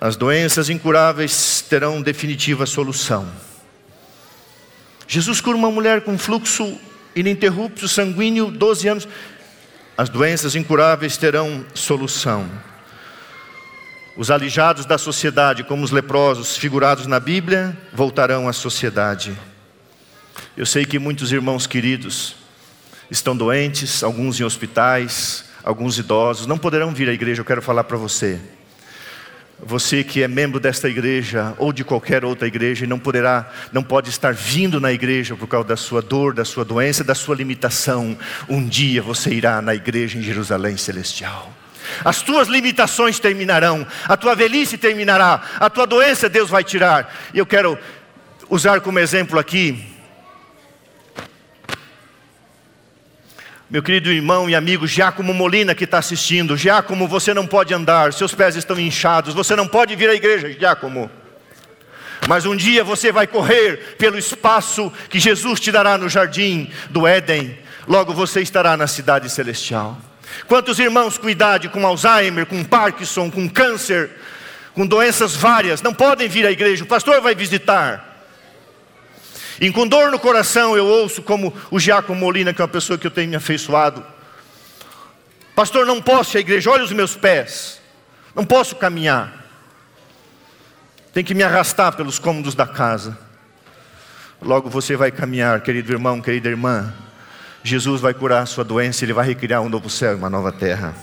as 0.00 0.14
doenças 0.14 0.70
incuráveis 0.70 1.60
terão 1.68 2.00
definitiva 2.00 2.66
solução. 2.66 3.28
Jesus 5.08 5.40
cura 5.40 5.56
uma 5.56 5.70
mulher 5.70 6.02
com 6.02 6.18
fluxo 6.18 6.78
ininterrupto 7.16 7.88
sanguíneo, 7.88 8.50
12 8.50 8.88
anos. 8.88 9.08
As 9.96 10.10
doenças 10.10 10.54
incuráveis 10.54 11.16
terão 11.16 11.64
solução. 11.72 12.46
Os 14.18 14.30
alijados 14.30 14.84
da 14.84 14.98
sociedade, 14.98 15.64
como 15.64 15.82
os 15.82 15.90
leprosos 15.90 16.58
figurados 16.58 17.06
na 17.06 17.18
Bíblia, 17.18 17.74
voltarão 17.90 18.48
à 18.48 18.52
sociedade. 18.52 19.32
Eu 20.54 20.66
sei 20.66 20.84
que 20.84 20.98
muitos 20.98 21.32
irmãos 21.32 21.66
queridos 21.66 22.36
estão 23.10 23.34
doentes, 23.34 24.02
alguns 24.02 24.38
em 24.38 24.44
hospitais, 24.44 25.46
alguns 25.64 25.98
idosos, 25.98 26.46
não 26.46 26.58
poderão 26.58 26.92
vir 26.92 27.08
à 27.08 27.12
igreja, 27.14 27.40
eu 27.40 27.46
quero 27.46 27.62
falar 27.62 27.84
para 27.84 27.96
você. 27.96 28.38
Você 29.60 30.04
que 30.04 30.22
é 30.22 30.28
membro 30.28 30.60
desta 30.60 30.88
igreja 30.88 31.52
ou 31.58 31.72
de 31.72 31.82
qualquer 31.82 32.24
outra 32.24 32.46
igreja 32.46 32.84
e 32.84 32.88
não 32.88 32.98
poderá, 32.98 33.50
não 33.72 33.82
pode 33.82 34.08
estar 34.08 34.32
vindo 34.32 34.80
na 34.80 34.92
igreja 34.92 35.34
por 35.34 35.48
causa 35.48 35.66
da 35.68 35.76
sua 35.76 36.00
dor, 36.00 36.32
da 36.32 36.44
sua 36.44 36.64
doença, 36.64 37.02
da 37.02 37.14
sua 37.14 37.34
limitação, 37.34 38.16
um 38.48 38.64
dia 38.64 39.02
você 39.02 39.30
irá 39.30 39.60
na 39.60 39.74
igreja 39.74 40.16
em 40.16 40.22
Jerusalém 40.22 40.76
celestial. 40.76 41.52
As 42.04 42.22
tuas 42.22 42.46
limitações 42.46 43.18
terminarão, 43.18 43.84
a 44.06 44.16
tua 44.16 44.36
velhice 44.36 44.78
terminará, 44.78 45.42
a 45.58 45.68
tua 45.68 45.86
doença 45.86 46.28
Deus 46.28 46.48
vai 46.48 46.62
tirar. 46.62 47.12
E 47.34 47.38
eu 47.38 47.46
quero 47.46 47.76
usar 48.48 48.80
como 48.80 48.98
exemplo 48.98 49.38
aqui 49.38 49.97
Meu 53.70 53.82
querido 53.82 54.10
irmão 54.10 54.48
e 54.48 54.54
amigo 54.54 54.86
Giacomo 54.86 55.34
Molina 55.34 55.74
que 55.74 55.84
está 55.84 55.98
assistindo, 55.98 56.56
Giacomo, 56.56 57.06
você 57.06 57.34
não 57.34 57.46
pode 57.46 57.74
andar, 57.74 58.14
seus 58.14 58.34
pés 58.34 58.56
estão 58.56 58.80
inchados, 58.80 59.34
você 59.34 59.54
não 59.54 59.68
pode 59.68 59.94
vir 59.94 60.08
à 60.08 60.14
igreja, 60.14 60.50
Giacomo. 60.50 61.10
Mas 62.26 62.46
um 62.46 62.56
dia 62.56 62.82
você 62.82 63.12
vai 63.12 63.26
correr 63.26 63.96
pelo 63.98 64.16
espaço 64.16 64.90
que 65.10 65.20
Jesus 65.20 65.60
te 65.60 65.70
dará 65.70 65.98
no 65.98 66.08
jardim 66.08 66.70
do 66.88 67.06
Éden, 67.06 67.58
logo 67.86 68.14
você 68.14 68.40
estará 68.40 68.74
na 68.74 68.86
cidade 68.86 69.28
celestial. 69.28 69.98
Quantos 70.46 70.78
irmãos 70.78 71.18
com 71.18 71.28
idade, 71.28 71.68
com 71.68 71.86
Alzheimer, 71.86 72.46
com 72.46 72.64
Parkinson, 72.64 73.30
com 73.30 73.46
câncer, 73.50 74.12
com 74.72 74.86
doenças 74.86 75.36
várias, 75.36 75.82
não 75.82 75.92
podem 75.92 76.26
vir 76.26 76.46
à 76.46 76.50
igreja, 76.50 76.84
o 76.84 76.86
pastor 76.86 77.20
vai 77.20 77.34
visitar. 77.34 78.07
E 79.60 79.70
com 79.72 79.86
dor 79.86 80.10
no 80.10 80.18
coração 80.18 80.76
eu 80.76 80.86
ouço 80.86 81.22
como 81.22 81.52
o 81.70 81.80
Giacomo 81.80 82.20
Molina, 82.20 82.54
que 82.54 82.60
é 82.60 82.64
uma 82.64 82.70
pessoa 82.70 82.98
que 82.98 83.06
eu 83.06 83.10
tenho 83.10 83.28
me 83.28 83.36
afeiçoado. 83.36 84.04
Pastor, 85.54 85.84
não 85.84 86.00
posso 86.00 86.36
ir 86.36 86.38
à 86.38 86.40
igreja, 86.40 86.70
olha 86.70 86.84
os 86.84 86.92
meus 86.92 87.16
pés. 87.16 87.80
Não 88.34 88.44
posso 88.44 88.76
caminhar. 88.76 89.44
Tem 91.12 91.24
que 91.24 91.34
me 91.34 91.42
arrastar 91.42 91.96
pelos 91.96 92.18
cômodos 92.18 92.54
da 92.54 92.66
casa. 92.66 93.18
Logo 94.40 94.70
você 94.70 94.96
vai 94.96 95.10
caminhar, 95.10 95.60
querido 95.60 95.92
irmão, 95.92 96.20
querida 96.20 96.48
irmã. 96.48 96.94
Jesus 97.64 98.00
vai 98.00 98.14
curar 98.14 98.42
a 98.42 98.46
sua 98.46 98.62
doença, 98.62 99.04
Ele 99.04 99.12
vai 99.12 99.26
recriar 99.26 99.60
um 99.60 99.68
novo 99.68 99.90
céu 99.90 100.12
e 100.12 100.14
uma 100.14 100.30
nova 100.30 100.52
terra. 100.52 100.94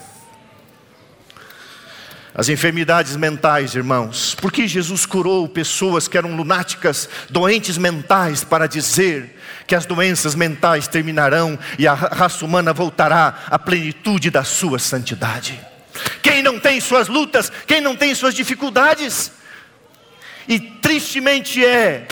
As 2.37 2.49
enfermidades 2.49 3.15
mentais, 3.15 3.75
irmãos. 3.75 4.35
Por 4.35 4.51
que 4.51 4.67
Jesus 4.67 5.05
curou 5.05 5.47
pessoas 5.47 6.05
que 6.05 6.17
eram 6.17 6.35
lunáticas, 6.35 7.07
doentes 7.29 7.77
mentais, 7.77 8.43
para 8.43 8.67
dizer 8.67 9.39
que 9.65 9.73
as 9.73 9.85
doenças 9.85 10.35
mentais 10.35 10.85
terminarão 10.85 11.57
e 11.79 11.87
a 11.87 11.93
raça 11.93 12.43
humana 12.43 12.73
voltará 12.73 13.45
à 13.49 13.57
plenitude 13.57 14.29
da 14.29 14.43
sua 14.43 14.79
santidade? 14.79 15.57
Quem 16.21 16.43
não 16.43 16.59
tem 16.59 16.81
suas 16.81 17.07
lutas, 17.07 17.49
quem 17.65 17.79
não 17.79 17.95
tem 17.95 18.13
suas 18.13 18.35
dificuldades, 18.35 19.31
e 20.45 20.59
tristemente 20.59 21.63
é 21.63 22.05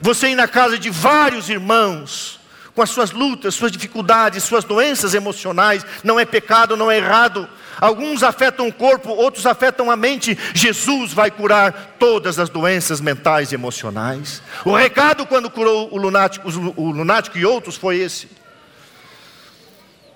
você 0.00 0.30
ir 0.30 0.34
na 0.34 0.48
casa 0.48 0.76
de 0.80 0.90
vários 0.90 1.48
irmãos, 1.48 2.40
com 2.74 2.82
as 2.82 2.90
suas 2.90 3.12
lutas, 3.12 3.54
suas 3.54 3.70
dificuldades, 3.70 4.42
suas 4.42 4.64
doenças 4.64 5.14
emocionais, 5.14 5.86
não 6.02 6.18
é 6.18 6.24
pecado, 6.24 6.76
não 6.76 6.90
é 6.90 6.96
errado, 6.96 7.48
Alguns 7.80 8.22
afetam 8.22 8.68
o 8.68 8.72
corpo, 8.72 9.08
outros 9.10 9.46
afetam 9.46 9.90
a 9.90 9.96
mente. 9.96 10.36
Jesus 10.54 11.12
vai 11.12 11.30
curar 11.30 11.96
todas 11.98 12.38
as 12.38 12.50
doenças 12.50 13.00
mentais 13.00 13.52
e 13.52 13.54
emocionais. 13.54 14.42
O 14.64 14.74
recado 14.74 15.26
quando 15.26 15.48
curou 15.48 15.88
o 15.92 15.96
lunático, 15.96 16.48
o 16.76 16.90
lunático 16.90 17.38
e 17.38 17.46
outros 17.46 17.76
foi 17.76 17.96
esse: 17.98 18.28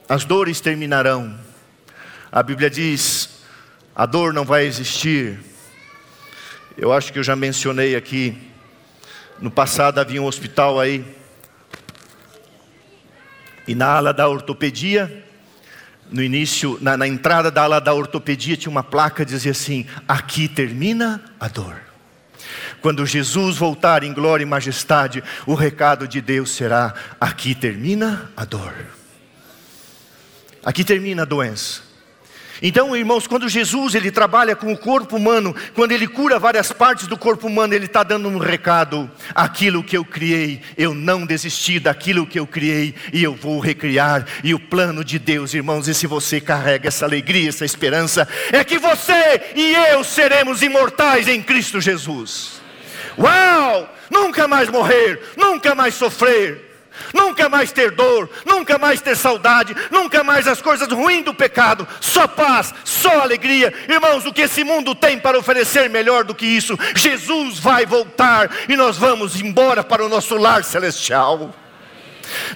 as 0.09 0.25
dores 0.25 0.61
terminarão. 0.61 1.39
A 2.31 2.43
Bíblia 2.43 2.69
diz: 2.69 3.31
a 3.97 4.05
dor 4.05 4.35
não 4.35 4.45
vai 4.45 4.67
existir. 4.67 5.41
Eu 6.77 6.93
acho 6.93 7.13
que 7.13 7.19
eu 7.19 7.25
já 7.25 7.37
mencionei 7.37 7.97
aqui. 7.97 8.37
No 9.41 9.51
passado 9.51 9.99
havia 9.99 10.21
um 10.21 10.27
hospital 10.27 10.79
aí. 10.79 11.05
E 13.67 13.75
na 13.75 13.87
ala 13.87 14.13
da 14.13 14.29
ortopedia, 14.29 15.24
no 16.11 16.23
início, 16.23 16.79
na, 16.81 16.97
na, 16.97 17.07
entrada 17.07 17.51
da 17.51 17.63
ala 17.63 17.81
da 17.81 17.93
ortopedia, 17.93 18.57
tinha 18.57 18.71
uma 18.71 18.83
placa 18.83 19.25
que 19.25 19.31
dizia 19.31 19.53
assim: 19.53 19.87
aqui 20.07 20.49
termina 20.49 21.23
a 21.39 21.49
dor. 21.49 21.77
Quando 22.81 23.07
Jesus 23.07 23.57
voltar 23.57 24.03
em 24.03 24.13
glória 24.13 24.43
e 24.43 24.47
majestade, 24.47 25.25
o 25.47 25.55
recado 25.55 26.07
de 26.07 26.21
Deus 26.21 26.51
será: 26.51 26.95
aqui 27.21 27.55
termina 27.55 28.31
a 28.37 28.45
dor. 28.45 28.75
Aqui 30.65 30.83
termina 30.83 31.23
a 31.23 31.27
doença. 31.27 31.84
Então, 32.67 32.97
irmãos, 32.97 33.27
quando 33.27 33.47
Jesus 33.47 33.95
ele 33.95 34.11
trabalha 34.11 34.57
com 34.57 34.73
o 34.73 34.79
corpo 34.79 35.17
humano, 35.17 35.55
quando 35.75 35.93
ele 35.93 36.09
cura 36.09 36.39
várias 36.39 36.73
partes 36.73 37.07
do 37.07 37.15
corpo 37.15 37.47
humano, 37.47 37.75
ele 37.75 37.85
está 37.85 38.03
dando 38.03 38.27
um 38.27 38.39
recado: 38.39 39.11
aquilo 39.35 39.85
que 39.85 39.95
eu 39.95 40.03
criei, 40.03 40.63
eu 40.75 40.95
não 40.95 41.27
desisti 41.27 41.79
daquilo 41.79 42.27
que 42.27 42.41
eu 42.41 42.47
criei 42.47 42.95
e 43.13 43.23
eu 43.23 43.35
vou 43.35 43.61
recriar. 43.61 44.25
E 44.43 44.55
o 44.55 44.59
plano 44.59 45.05
de 45.05 45.19
Deus, 45.19 45.53
irmãos, 45.53 45.89
e 45.89 45.95
se 45.95 46.07
você 46.07 46.41
carrega 46.41 46.89
essa 46.89 47.05
alegria, 47.05 47.51
essa 47.51 47.67
esperança, 47.67 48.27
é 48.51 48.65
que 48.65 48.79
você 48.79 49.43
e 49.55 49.75
eu 49.91 50.03
seremos 50.03 50.63
imortais 50.63 51.29
em 51.29 51.43
Cristo 51.43 51.83
Jesus. 51.83 52.63
Uau! 53.19 53.95
Nunca 54.09 54.49
mais 54.49 54.71
morrer, 54.71 55.21
nunca 55.37 55.75
mais 55.75 55.95
sofrer 55.97 56.64
nunca 57.13 57.49
mais 57.49 57.73
ter 57.73 57.91
dor, 57.91 58.29
nunca 58.45 58.79
mais 58.79 59.01
ter 59.01 59.17
saudade, 59.17 59.75
nunca 59.91 60.23
mais 60.23 60.47
as 60.47 60.61
coisas 60.61 60.89
ruins 60.91 61.25
do 61.25 61.35
pecado, 61.35 61.87
só 62.01 62.27
paz, 62.27 62.75
só 62.85 63.21
alegria. 63.21 63.73
Irmãos, 63.89 64.27
o 64.27 64.33
que 64.33 64.43
esse 64.43 64.65
mundo 64.65 64.95
tem 64.95 65.19
para 65.19 65.39
oferecer 65.39 65.89
melhor 65.91 66.25
do 66.25 66.35
que 66.35 66.47
isso? 66.47 66.79
Jesus 66.95 67.59
vai 67.59 67.87
voltar 67.87 68.51
e 68.69 68.77
nós 68.77 68.97
vamos 68.97 69.41
embora 69.41 69.83
para 69.83 70.05
o 70.05 70.09
nosso 70.09 70.37
lar 70.37 70.65
celestial. 70.65 71.55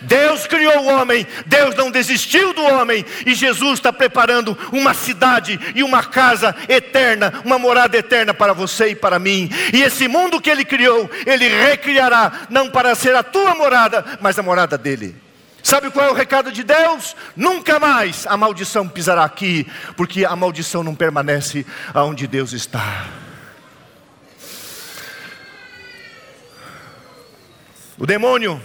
Deus 0.03 0.47
criou 0.47 0.81
o 0.81 0.87
homem, 0.87 1.27
Deus 1.47 1.75
não 1.75 1.91
desistiu 1.91 2.53
do 2.53 2.63
homem, 2.63 3.05
e 3.27 3.35
Jesus 3.35 3.75
está 3.75 3.93
preparando 3.93 4.57
uma 4.73 4.95
cidade 4.95 5.59
e 5.75 5.83
uma 5.83 6.05
casa 6.05 6.55
eterna, 6.69 7.43
uma 7.45 7.59
morada 7.59 7.97
eterna 7.97 8.33
para 8.33 8.53
você 8.53 8.89
e 8.89 8.97
para 8.97 9.19
mim. 9.19 9.51
E 9.73 9.83
esse 9.83 10.09
mundo 10.09 10.41
que 10.41 10.51
Ele 10.51 10.65
criou, 10.65 11.11
Ele 11.27 11.49
recriará, 11.49 12.47
não 12.51 12.71
para 12.71 12.95
ser 12.95 13.15
a 13.15 13.23
tua 13.23 13.55
morada, 13.55 14.05
mas 14.21 14.39
a 14.39 14.43
morada 14.43 14.79
dele. 14.79 15.29
Sabe 15.63 15.91
qual 15.91 16.07
é 16.07 16.11
o 16.11 16.15
recado 16.15 16.51
de 16.51 16.63
Deus? 16.63 17.15
Nunca 17.37 17.79
mais 17.79 18.27
a 18.27 18.37
maldição 18.37 18.89
pisará 18.89 19.25
aqui, 19.25 19.67
porque 19.97 20.25
a 20.25 20.35
maldição 20.35 20.83
não 20.83 20.95
permanece 20.95 21.67
aonde 21.93 22.27
Deus 22.27 22.53
está. 22.53 23.07
O 27.99 28.07
demônio 28.07 28.63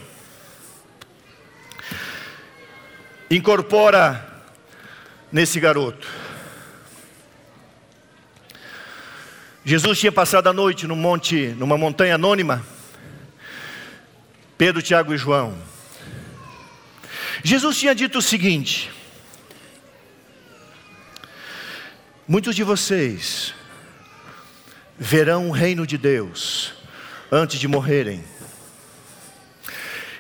incorpora 3.36 4.44
nesse 5.32 5.60
garoto. 5.60 6.08
Jesus 9.66 10.00
tinha 10.00 10.12
passado 10.12 10.48
a 10.48 10.54
noite 10.54 10.86
no 10.86 10.96
monte, 10.96 11.48
numa 11.58 11.78
montanha 11.78 12.16
anônima. 12.16 12.64
Pedro, 14.58 14.82
Tiago 14.82 15.14
e 15.14 15.18
João. 15.18 15.58
Jesus 17.44 17.80
tinha 17.80 17.96
dito 17.96 18.20
o 18.20 18.22
seguinte: 18.22 18.92
Muitos 22.28 22.56
de 22.56 22.64
vocês 22.64 23.56
verão 25.00 25.50
o 25.50 25.52
reino 25.52 25.88
de 25.88 25.98
Deus 25.98 26.74
antes 27.32 27.60
de 27.60 27.68
morrerem. 27.68 28.24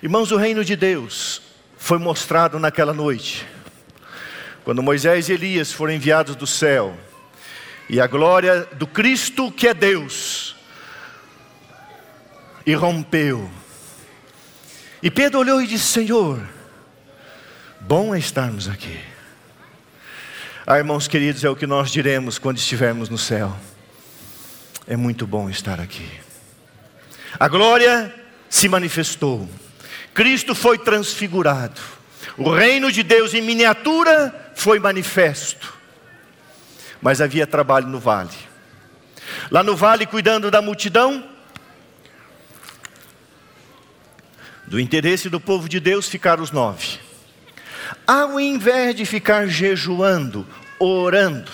Irmãos, 0.01 0.31
o 0.31 0.37
reino 0.37 0.65
de 0.65 0.75
Deus 0.75 1.42
foi 1.83 1.97
mostrado 1.99 2.57
naquela 2.59 2.93
noite, 2.93 3.45
quando 4.63 4.81
Moisés 4.81 5.27
e 5.27 5.33
Elias 5.33 5.73
foram 5.73 5.91
enviados 5.91 6.33
do 6.33 6.47
céu, 6.47 6.97
e 7.89 7.99
a 7.99 8.07
glória 8.07 8.65
do 8.77 8.87
Cristo 8.87 9.51
que 9.51 9.67
é 9.67 9.73
Deus 9.73 10.55
irrompeu. 12.65 13.51
E 15.01 15.11
Pedro 15.11 15.41
olhou 15.41 15.61
e 15.61 15.67
disse: 15.67 15.83
Senhor, 15.83 16.39
bom 17.81 18.15
é 18.15 18.17
estarmos 18.17 18.69
aqui. 18.69 18.97
Ah, 20.65 20.77
irmãos 20.77 21.05
queridos, 21.05 21.43
é 21.43 21.49
o 21.49 21.55
que 21.55 21.67
nós 21.67 21.91
diremos 21.91 22.39
quando 22.39 22.59
estivermos 22.59 23.09
no 23.09 23.17
céu. 23.17 23.53
É 24.87 24.95
muito 24.95 25.27
bom 25.27 25.49
estar 25.49 25.81
aqui. 25.81 26.09
A 27.37 27.49
glória 27.49 28.15
se 28.49 28.69
manifestou. 28.69 29.49
Cristo 30.13 30.53
foi 30.53 30.77
transfigurado. 30.77 31.81
O 32.37 32.51
reino 32.51 32.91
de 32.91 33.03
Deus 33.03 33.33
em 33.33 33.41
miniatura 33.41 34.51
foi 34.55 34.79
manifesto. 34.79 35.73
Mas 37.01 37.19
havia 37.19 37.45
trabalho 37.45 37.87
no 37.87 37.99
vale. 37.99 38.29
Lá 39.49 39.63
no 39.63 39.75
vale, 39.75 40.05
cuidando 40.05 40.51
da 40.51 40.61
multidão, 40.61 41.27
do 44.65 44.79
interesse 44.79 45.29
do 45.29 45.39
povo 45.39 45.67
de 45.67 45.79
Deus, 45.79 46.07
ficaram 46.07 46.43
os 46.43 46.51
nove. 46.51 46.99
Ao 48.07 48.39
invés 48.39 48.95
de 48.95 49.05
ficar 49.05 49.47
jejuando, 49.47 50.47
orando, 50.79 51.51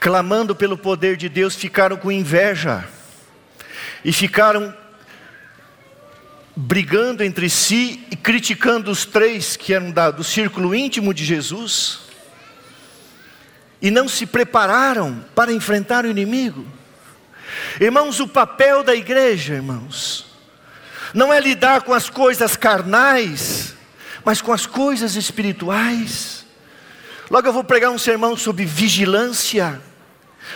clamando 0.00 0.54
pelo 0.54 0.76
poder 0.76 1.16
de 1.16 1.28
Deus, 1.28 1.54
ficaram 1.54 1.96
com 1.96 2.10
inveja 2.10 2.84
e 4.04 4.12
ficaram 4.12 4.74
brigando 6.56 7.22
entre 7.22 7.50
si 7.50 8.06
e 8.10 8.16
criticando 8.16 8.90
os 8.90 9.04
três 9.04 9.56
que 9.56 9.74
eram 9.74 9.90
da, 9.90 10.10
do 10.10 10.24
círculo 10.24 10.74
íntimo 10.74 11.12
de 11.12 11.22
Jesus, 11.22 12.00
e 13.82 13.90
não 13.90 14.08
se 14.08 14.24
prepararam 14.24 15.22
para 15.34 15.52
enfrentar 15.52 16.06
o 16.06 16.10
inimigo. 16.10 16.66
Irmãos, 17.78 18.20
o 18.20 18.26
papel 18.26 18.82
da 18.82 18.94
igreja, 18.94 19.54
irmãos, 19.54 20.24
não 21.12 21.32
é 21.32 21.38
lidar 21.38 21.82
com 21.82 21.92
as 21.92 22.08
coisas 22.08 22.56
carnais, 22.56 23.74
mas 24.24 24.40
com 24.40 24.52
as 24.52 24.64
coisas 24.64 25.14
espirituais. 25.14 26.46
Logo 27.30 27.46
eu 27.46 27.52
vou 27.52 27.64
pregar 27.64 27.90
um 27.90 27.98
sermão 27.98 28.34
sobre 28.34 28.64
vigilância. 28.64 29.80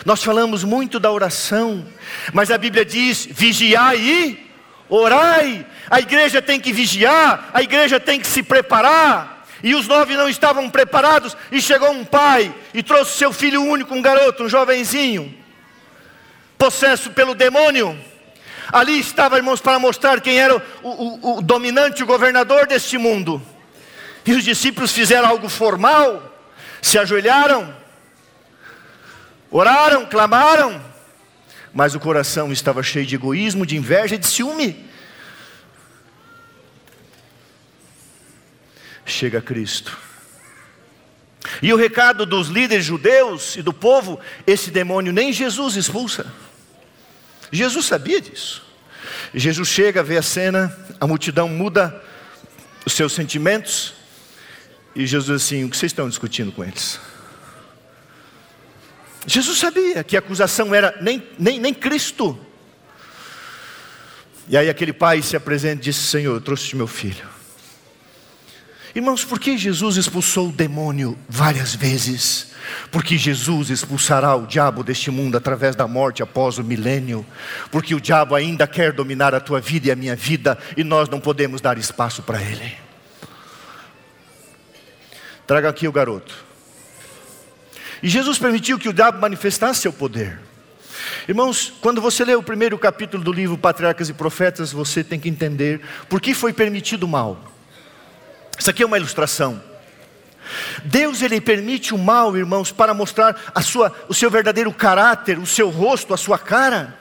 Nós 0.03 0.23
falamos 0.23 0.63
muito 0.63 0.99
da 0.99 1.11
oração, 1.11 1.85
mas 2.33 2.49
a 2.49 2.57
Bíblia 2.57 2.83
diz: 2.83 3.27
vigiai 3.29 3.99
e 3.99 4.50
orai. 4.95 5.65
A 5.89 5.99
igreja 5.99 6.41
tem 6.41 6.59
que 6.59 6.71
vigiar, 6.71 7.49
a 7.53 7.61
igreja 7.61 7.99
tem 7.99 8.19
que 8.19 8.27
se 8.27 8.43
preparar. 8.43 9.47
E 9.63 9.73
os 9.75 9.87
nove 9.87 10.15
não 10.15 10.27
estavam 10.27 10.69
preparados, 10.69 11.37
e 11.51 11.61
chegou 11.61 11.91
um 11.91 12.03
pai 12.03 12.53
e 12.73 12.81
trouxe 12.81 13.17
seu 13.17 13.31
filho 13.31 13.61
único, 13.63 13.93
um 13.93 14.01
garoto, 14.01 14.43
um 14.43 14.49
jovenzinho, 14.49 15.35
possesso 16.57 17.11
pelo 17.11 17.35
demônio. 17.35 17.97
Ali 18.71 18.99
estava, 18.99 19.37
irmãos, 19.37 19.61
para 19.61 19.77
mostrar 19.77 20.19
quem 20.19 20.39
era 20.39 20.55
o, 20.55 20.89
o, 20.89 21.37
o 21.37 21.41
dominante, 21.41 22.01
o 22.01 22.07
governador 22.07 22.65
deste 22.65 22.97
mundo. 22.97 23.41
E 24.25 24.33
os 24.33 24.43
discípulos 24.43 24.91
fizeram 24.91 25.29
algo 25.29 25.47
formal, 25.47 26.35
se 26.81 26.97
ajoelharam, 26.97 27.81
Oraram, 29.51 30.05
clamaram, 30.05 30.81
mas 31.73 31.95
o 31.95 31.99
coração 31.99 32.51
estava 32.51 32.83
cheio 32.83 33.05
de 33.05 33.15
egoísmo, 33.15 33.65
de 33.65 33.77
inveja 33.77 34.15
e 34.15 34.17
de 34.17 34.27
ciúme. 34.27 34.85
Chega 39.05 39.41
Cristo. 39.41 39.97
E 41.61 41.73
o 41.73 41.77
recado 41.77 42.25
dos 42.25 42.47
líderes 42.47 42.85
judeus 42.85 43.55
e 43.55 43.61
do 43.61 43.73
povo: 43.73 44.19
esse 44.45 44.69
demônio 44.69 45.11
nem 45.11 45.33
Jesus 45.33 45.75
expulsa. 45.75 46.31
Jesus 47.51 47.85
sabia 47.85 48.21
disso. 48.21 48.63
Jesus 49.33 49.67
chega, 49.67 50.03
vê 50.03 50.17
a 50.17 50.21
cena, 50.21 50.75
a 50.99 51.07
multidão 51.07 51.47
muda 51.47 52.01
os 52.85 52.93
seus 52.93 53.13
sentimentos, 53.13 53.93
e 54.95 55.05
Jesus 55.05 55.43
assim: 55.43 55.63
o 55.63 55.69
que 55.69 55.77
vocês 55.77 55.91
estão 55.91 56.07
discutindo 56.07 56.51
com 56.51 56.63
eles? 56.63 56.99
Jesus 59.25 59.59
sabia 59.59 60.03
que 60.03 60.15
a 60.15 60.19
acusação 60.19 60.73
era 60.73 60.97
nem, 61.01 61.23
nem, 61.37 61.59
nem 61.59 61.73
Cristo. 61.73 62.37
E 64.47 64.57
aí 64.57 64.69
aquele 64.69 64.91
pai 64.91 65.21
se 65.21 65.35
apresenta 65.35 65.81
e 65.81 65.85
disse: 65.85 66.01
Senhor, 66.01 66.33
eu 66.33 66.41
trouxe 66.41 66.75
meu 66.75 66.87
filho. 66.87 67.29
Irmãos, 68.93 69.23
por 69.23 69.39
que 69.39 69.57
Jesus 69.57 69.95
expulsou 69.95 70.49
o 70.49 70.51
demônio 70.51 71.17
várias 71.29 71.73
vezes? 71.73 72.51
Porque 72.91 73.17
Jesus 73.17 73.69
expulsará 73.69 74.35
o 74.35 74.45
diabo 74.45 74.83
deste 74.83 75.09
mundo 75.09 75.37
através 75.37 75.75
da 75.77 75.87
morte 75.87 76.21
após 76.21 76.57
o 76.57 76.63
milênio. 76.63 77.25
Porque 77.71 77.95
o 77.95 78.01
diabo 78.01 78.35
ainda 78.35 78.67
quer 78.67 78.91
dominar 78.91 79.33
a 79.33 79.39
tua 79.39 79.61
vida 79.61 79.87
e 79.87 79.91
a 79.91 79.95
minha 79.95 80.15
vida, 80.15 80.57
e 80.75 80.83
nós 80.83 81.07
não 81.07 81.21
podemos 81.21 81.61
dar 81.61 81.77
espaço 81.77 82.21
para 82.21 82.41
ele. 82.41 82.75
Traga 85.47 85.69
aqui 85.69 85.87
o 85.87 85.91
garoto. 85.91 86.50
E 88.01 88.09
Jesus 88.09 88.37
permitiu 88.39 88.79
que 88.79 88.89
o 88.89 88.93
diabo 88.93 89.19
manifestasse 89.19 89.81
seu 89.81 89.93
poder. 89.93 90.39
Irmãos, 91.27 91.73
quando 91.81 92.01
você 92.01 92.25
lê 92.25 92.35
o 92.35 92.43
primeiro 92.43 92.77
capítulo 92.77 93.23
do 93.23 93.31
livro 93.31 93.57
Patriarcas 93.57 94.09
e 94.09 94.13
Profetas, 94.13 94.71
você 94.71 95.03
tem 95.03 95.19
que 95.19 95.29
entender 95.29 95.81
por 96.09 96.19
que 96.19 96.33
foi 96.33 96.51
permitido 96.51 97.03
o 97.03 97.07
mal. 97.07 97.39
Isso 98.57 98.69
aqui 98.69 98.83
é 98.83 98.85
uma 98.85 98.97
ilustração. 98.97 99.61
Deus 100.83 101.21
ele 101.21 101.39
permite 101.39 101.93
o 101.93 101.97
mal, 101.97 102.35
irmãos, 102.35 102.71
para 102.71 102.93
mostrar 102.93 103.39
a 103.53 103.61
sua, 103.61 103.93
o 104.09 104.13
seu 104.13 104.29
verdadeiro 104.29 104.73
caráter, 104.73 105.37
o 105.37 105.45
seu 105.45 105.69
rosto, 105.69 106.13
a 106.13 106.17
sua 106.17 106.37
cara 106.37 106.99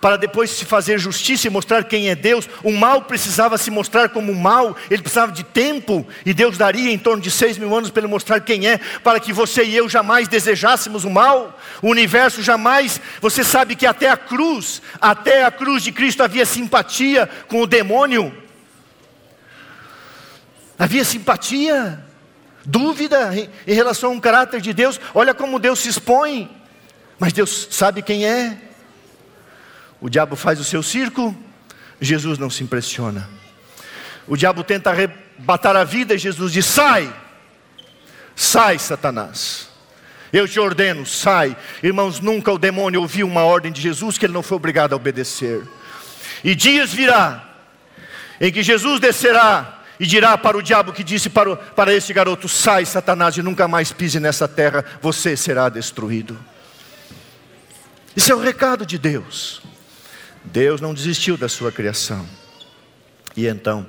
para 0.00 0.16
depois 0.16 0.50
se 0.50 0.64
fazer 0.64 0.98
justiça 0.98 1.46
e 1.46 1.50
mostrar 1.50 1.84
quem 1.84 2.08
é 2.08 2.14
Deus. 2.14 2.48
O 2.64 2.72
mal 2.72 3.02
precisava 3.02 3.58
se 3.58 3.70
mostrar 3.70 4.08
como 4.08 4.34
mal, 4.34 4.76
ele 4.90 5.02
precisava 5.02 5.30
de 5.30 5.44
tempo, 5.44 6.06
e 6.24 6.32
Deus 6.32 6.56
daria 6.56 6.90
em 6.90 6.98
torno 6.98 7.22
de 7.22 7.30
seis 7.30 7.58
mil 7.58 7.76
anos 7.76 7.90
para 7.90 8.00
ele 8.00 8.10
mostrar 8.10 8.40
quem 8.40 8.66
é, 8.66 8.78
para 9.04 9.20
que 9.20 9.32
você 9.32 9.62
e 9.64 9.76
eu 9.76 9.88
jamais 9.88 10.26
desejássemos 10.26 11.04
o 11.04 11.10
mal. 11.10 11.58
O 11.82 11.88
universo 11.88 12.42
jamais, 12.42 13.00
você 13.20 13.44
sabe 13.44 13.76
que 13.76 13.86
até 13.86 14.08
a 14.08 14.16
cruz, 14.16 14.80
até 15.00 15.44
a 15.44 15.50
cruz 15.50 15.82
de 15.82 15.92
Cristo 15.92 16.22
havia 16.22 16.46
simpatia 16.46 17.28
com 17.46 17.60
o 17.60 17.66
demônio, 17.66 18.32
havia 20.78 21.04
simpatia, 21.04 22.02
dúvida 22.64 23.34
em, 23.66 23.74
relação 23.74 24.14
ao 24.14 24.20
caráter 24.20 24.62
de 24.62 24.72
Deus. 24.72 24.98
Olha 25.14 25.34
como 25.34 25.58
Deus 25.58 25.80
se 25.80 25.90
expõe, 25.90 26.50
mas 27.18 27.34
Deus 27.34 27.68
sabe 27.70 28.00
quem 28.00 28.24
é. 28.24 28.69
O 30.00 30.08
diabo 30.08 30.34
faz 30.34 30.58
o 30.58 30.64
seu 30.64 30.82
circo, 30.82 31.36
Jesus 32.00 32.38
não 32.38 32.48
se 32.48 32.64
impressiona. 32.64 33.28
O 34.26 34.36
diabo 34.36 34.64
tenta 34.64 34.90
arrebatar 34.90 35.76
a 35.76 35.84
vida 35.84 36.14
e 36.14 36.18
Jesus 36.18 36.52
diz: 36.52 36.64
sai, 36.64 37.12
sai, 38.34 38.78
Satanás. 38.78 39.68
Eu 40.32 40.46
te 40.46 40.60
ordeno, 40.60 41.04
sai. 41.04 41.56
Irmãos, 41.82 42.20
nunca 42.20 42.52
o 42.52 42.58
demônio 42.58 43.00
ouviu 43.00 43.26
uma 43.26 43.42
ordem 43.42 43.72
de 43.72 43.80
Jesus 43.80 44.16
que 44.16 44.24
ele 44.24 44.32
não 44.32 44.42
foi 44.42 44.56
obrigado 44.56 44.92
a 44.92 44.96
obedecer. 44.96 45.66
E 46.44 46.54
dias 46.54 46.92
virá 46.92 47.44
em 48.40 48.50
que 48.50 48.62
Jesus 48.62 49.00
descerá 49.00 49.80
e 49.98 50.06
dirá 50.06 50.38
para 50.38 50.56
o 50.56 50.62
diabo 50.62 50.92
que 50.92 51.04
disse 51.04 51.28
para, 51.28 51.52
o, 51.52 51.56
para 51.56 51.92
esse 51.92 52.12
garoto: 52.12 52.48
sai, 52.48 52.86
Satanás, 52.86 53.36
e 53.36 53.42
nunca 53.42 53.68
mais 53.68 53.92
pise 53.92 54.18
nessa 54.18 54.48
terra, 54.48 54.84
você 55.02 55.36
será 55.36 55.68
destruído. 55.68 56.38
Isso 58.16 58.32
é 58.32 58.34
o 58.34 58.40
recado 58.40 58.86
de 58.86 58.96
Deus. 58.96 59.59
Deus 60.44 60.80
não 60.80 60.94
desistiu 60.94 61.36
da 61.36 61.48
sua 61.48 61.70
criação. 61.70 62.26
E 63.36 63.46
então, 63.46 63.86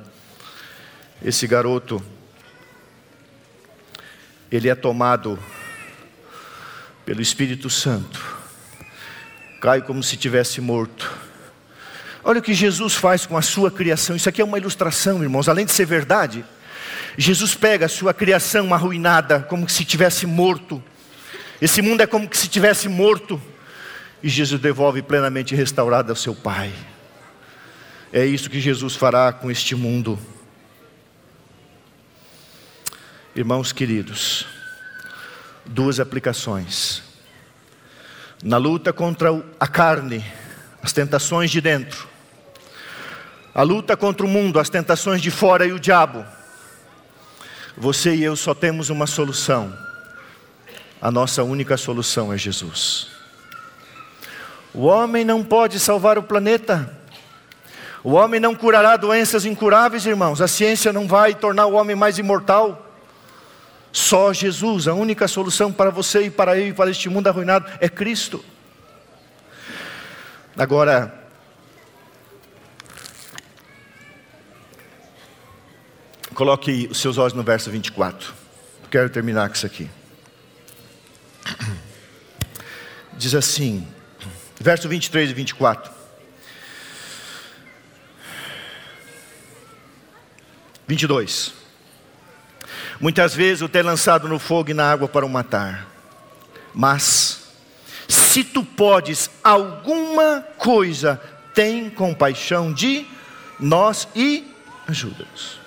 esse 1.23 1.47
garoto, 1.47 2.03
ele 4.51 4.69
é 4.69 4.75
tomado 4.75 5.39
pelo 7.05 7.21
Espírito 7.21 7.69
Santo, 7.69 8.19
cai 9.59 9.81
como 9.81 10.03
se 10.03 10.17
tivesse 10.17 10.61
morto. 10.61 11.11
Olha 12.23 12.39
o 12.39 12.43
que 12.43 12.53
Jesus 12.53 12.93
faz 12.93 13.25
com 13.25 13.35
a 13.35 13.41
sua 13.41 13.71
criação. 13.71 14.15
Isso 14.15 14.29
aqui 14.29 14.41
é 14.41 14.45
uma 14.45 14.57
ilustração, 14.57 15.23
irmãos, 15.23 15.49
além 15.49 15.65
de 15.65 15.71
ser 15.71 15.85
verdade. 15.85 16.45
Jesus 17.17 17.55
pega 17.55 17.87
a 17.87 17.89
sua 17.89 18.13
criação 18.13 18.73
arruinada, 18.73 19.39
como 19.39 19.67
se 19.67 19.83
tivesse 19.83 20.27
morto. 20.27 20.83
Esse 21.61 21.81
mundo 21.81 22.01
é 22.01 22.07
como 22.07 22.29
se 22.31 22.47
tivesse 22.47 22.87
morto 22.87 23.41
e 24.23 24.29
Jesus 24.29 24.61
devolve 24.61 25.01
plenamente 25.01 25.55
restaurado 25.55 26.11
ao 26.11 26.15
seu 26.15 26.35
Pai. 26.35 26.73
É 28.13 28.25
isso 28.25 28.49
que 28.49 28.59
Jesus 28.59 28.95
fará 28.95 29.31
com 29.31 29.49
este 29.49 29.75
mundo. 29.75 30.19
Irmãos 33.35 33.71
queridos, 33.71 34.45
duas 35.65 35.99
aplicações. 35.99 37.03
na 38.43 38.57
luta 38.57 38.91
contra 38.91 39.29
a 39.59 39.67
carne, 39.67 40.25
as 40.81 40.91
tentações 40.91 41.51
de 41.51 41.61
dentro, 41.61 42.07
a 43.53 43.61
luta 43.61 43.95
contra 43.95 44.25
o 44.25 44.29
mundo, 44.29 44.59
as 44.59 44.67
tentações 44.67 45.21
de 45.21 45.29
fora 45.29 45.65
e 45.65 45.71
o 45.71 45.79
diabo, 45.79 46.25
você 47.77 48.15
e 48.15 48.23
eu 48.23 48.35
só 48.35 48.53
temos 48.53 48.89
uma 48.89 49.05
solução. 49.05 49.77
A 50.99 51.11
nossa 51.11 51.43
única 51.43 51.77
solução 51.77 52.33
é 52.33 52.37
Jesus. 52.37 53.20
O 54.73 54.85
homem 54.85 55.25
não 55.25 55.43
pode 55.43 55.79
salvar 55.79 56.17
o 56.17 56.23
planeta. 56.23 56.97
O 58.03 58.13
homem 58.13 58.39
não 58.39 58.55
curará 58.55 58.95
doenças 58.95 59.45
incuráveis, 59.45 60.05
irmãos. 60.05 60.41
A 60.41 60.47
ciência 60.47 60.93
não 60.93 61.07
vai 61.07 61.35
tornar 61.35 61.65
o 61.67 61.73
homem 61.73 61.95
mais 61.95 62.17
imortal. 62.17 62.87
Só 63.91 64.31
Jesus, 64.31 64.87
a 64.87 64.93
única 64.93 65.27
solução 65.27 65.71
para 65.71 65.89
você 65.89 66.23
e 66.23 66.29
para 66.31 66.57
eu 66.57 66.69
e 66.69 66.73
para 66.73 66.89
este 66.89 67.09
mundo 67.09 67.27
arruinado 67.27 67.69
é 67.79 67.89
Cristo. 67.89 68.43
Agora, 70.57 71.13
coloque 76.33 76.87
os 76.89 76.99
seus 76.99 77.17
olhos 77.17 77.33
no 77.33 77.43
verso 77.43 77.69
24. 77.69 78.33
Quero 78.89 79.09
terminar 79.09 79.49
com 79.49 79.55
isso 79.55 79.65
aqui. 79.65 79.89
Diz 83.13 83.35
assim, 83.35 83.85
verso 84.61 84.87
23 84.87 85.31
e 85.31 85.33
24. 85.33 85.91
22. 90.87 91.53
Muitas 92.99 93.33
vezes 93.33 93.61
o 93.61 93.69
ter 93.69 93.81
lançado 93.81 94.27
no 94.27 94.37
fogo 94.37 94.69
e 94.71 94.73
na 94.73 94.91
água 94.91 95.07
para 95.07 95.25
o 95.25 95.29
matar. 95.29 95.87
Mas, 96.73 97.53
se 98.07 98.43
tu 98.43 98.63
podes 98.63 99.29
alguma 99.43 100.41
coisa, 100.57 101.19
tem 101.53 101.89
compaixão 101.89 102.71
de 102.71 103.05
nós 103.59 104.07
e 104.15 104.45
ajuda-nos. 104.87 105.59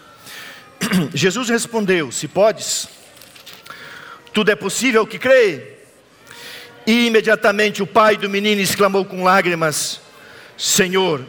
Jesus 1.12 1.48
respondeu: 1.48 2.12
Se 2.12 2.28
podes, 2.28 2.88
tudo 4.32 4.50
é 4.50 4.54
possível 4.54 5.06
que 5.06 5.18
crê. 5.18 5.73
E 6.86 7.06
imediatamente 7.06 7.82
o 7.82 7.86
pai 7.86 8.16
do 8.16 8.28
menino 8.28 8.60
exclamou 8.60 9.04
com 9.04 9.24
lágrimas: 9.24 10.00
Senhor, 10.56 11.24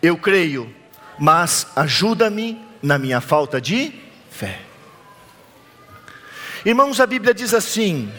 eu 0.00 0.16
creio, 0.16 0.72
mas 1.18 1.66
ajuda-me 1.74 2.60
na 2.82 2.98
minha 2.98 3.20
falta 3.20 3.60
de 3.60 3.92
fé. 4.30 4.60
Irmãos, 6.64 7.00
a 7.00 7.06
Bíblia 7.06 7.34
diz 7.34 7.52
assim: 7.52 8.12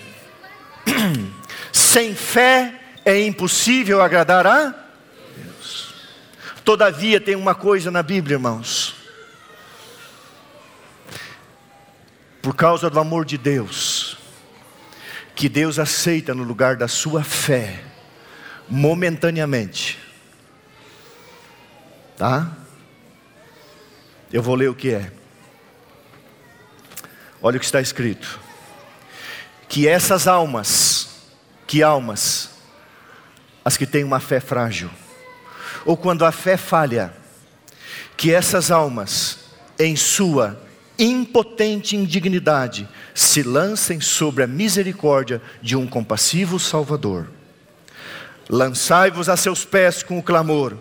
sem 1.71 2.13
fé 2.13 2.81
é 3.05 3.23
impossível 3.25 4.01
agradar 4.01 4.45
a 4.45 4.73
Deus. 5.37 5.93
Todavia, 6.63 7.21
tem 7.21 7.35
uma 7.35 7.55
coisa 7.55 7.89
na 7.89 8.03
Bíblia, 8.03 8.35
irmãos. 8.35 8.95
Por 12.41 12.55
causa 12.55 12.89
do 12.89 12.99
amor 12.99 13.25
de 13.25 13.37
Deus, 13.37 13.94
que 15.35 15.49
Deus 15.49 15.77
aceita 15.77 16.33
no 16.33 16.43
lugar 16.43 16.77
da 16.77 16.87
sua 16.87 17.23
fé, 17.23 17.83
momentaneamente. 18.69 19.99
Tá? 22.17 22.49
Eu 24.31 24.41
vou 24.41 24.55
ler 24.55 24.69
o 24.69 24.75
que 24.75 24.93
é. 24.93 25.11
Olha 27.41 27.57
o 27.57 27.59
que 27.59 27.65
está 27.65 27.81
escrito: 27.81 28.39
que 29.67 29.87
essas 29.87 30.25
almas, 30.25 31.09
que 31.67 31.83
almas, 31.83 32.51
as 33.63 33.75
que 33.75 33.85
têm 33.85 34.05
uma 34.05 34.21
fé 34.21 34.39
frágil, 34.39 34.89
ou 35.85 35.97
quando 35.97 36.23
a 36.23 36.31
fé 36.31 36.55
falha, 36.55 37.13
que 38.15 38.33
essas 38.33 38.71
almas, 38.71 39.39
em 39.77 39.97
sua 39.97 40.64
impotente 40.97 41.95
indignidade, 41.95 42.87
se 43.13 43.43
lancem 43.43 43.99
sobre 43.99 44.43
a 44.43 44.47
misericórdia 44.47 45.41
de 45.61 45.75
um 45.75 45.85
compassivo 45.87 46.59
Salvador. 46.59 47.27
Lançai-vos 48.49 49.29
a 49.29 49.35
seus 49.35 49.65
pés 49.65 50.03
com 50.03 50.17
o 50.17 50.23
clamor: 50.23 50.77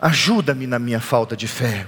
ajuda-me 0.00 0.66
na 0.66 0.78
minha 0.78 1.00
falta 1.00 1.36
de 1.36 1.46
fé. 1.46 1.86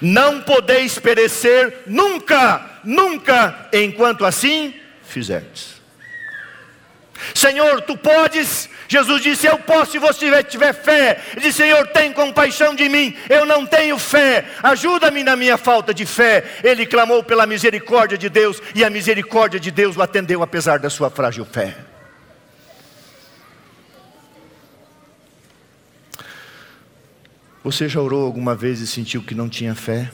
Não 0.00 0.40
podeis 0.40 0.98
perecer 0.98 1.82
nunca, 1.86 2.80
nunca, 2.82 3.68
enquanto 3.72 4.24
assim 4.24 4.74
fizerdes. 5.04 5.77
Senhor, 7.34 7.82
tu 7.82 7.96
podes. 7.96 8.68
Jesus 8.88 9.22
disse: 9.22 9.46
Eu 9.46 9.58
posso 9.58 9.92
se 9.92 9.98
você 9.98 10.18
tiver, 10.20 10.42
tiver 10.44 10.72
fé. 10.72 11.20
Ele 11.32 11.42
disse: 11.42 11.58
Senhor, 11.58 11.86
tem 11.88 12.12
compaixão 12.12 12.74
de 12.74 12.88
mim. 12.88 13.16
Eu 13.28 13.44
não 13.44 13.66
tenho 13.66 13.98
fé. 13.98 14.44
Ajuda-me 14.62 15.22
na 15.22 15.36
minha 15.36 15.56
falta 15.56 15.92
de 15.92 16.06
fé. 16.06 16.44
Ele 16.62 16.86
clamou 16.86 17.22
pela 17.22 17.46
misericórdia 17.46 18.16
de 18.16 18.28
Deus 18.28 18.60
e 18.74 18.84
a 18.84 18.90
misericórdia 18.90 19.60
de 19.60 19.70
Deus 19.70 19.96
o 19.96 20.02
atendeu 20.02 20.42
apesar 20.42 20.78
da 20.78 20.90
sua 20.90 21.10
frágil 21.10 21.44
fé. 21.44 21.76
Você 27.62 27.88
já 27.88 28.00
orou 28.00 28.24
alguma 28.24 28.54
vez 28.54 28.80
e 28.80 28.86
sentiu 28.86 29.22
que 29.22 29.34
não 29.34 29.48
tinha 29.48 29.74
fé? 29.74 30.10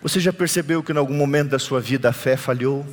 Você 0.00 0.18
já 0.18 0.32
percebeu 0.32 0.82
que 0.82 0.92
em 0.92 0.96
algum 0.96 1.14
momento 1.14 1.50
da 1.50 1.58
sua 1.58 1.80
vida 1.80 2.08
a 2.08 2.12
fé 2.12 2.36
falhou? 2.36 2.86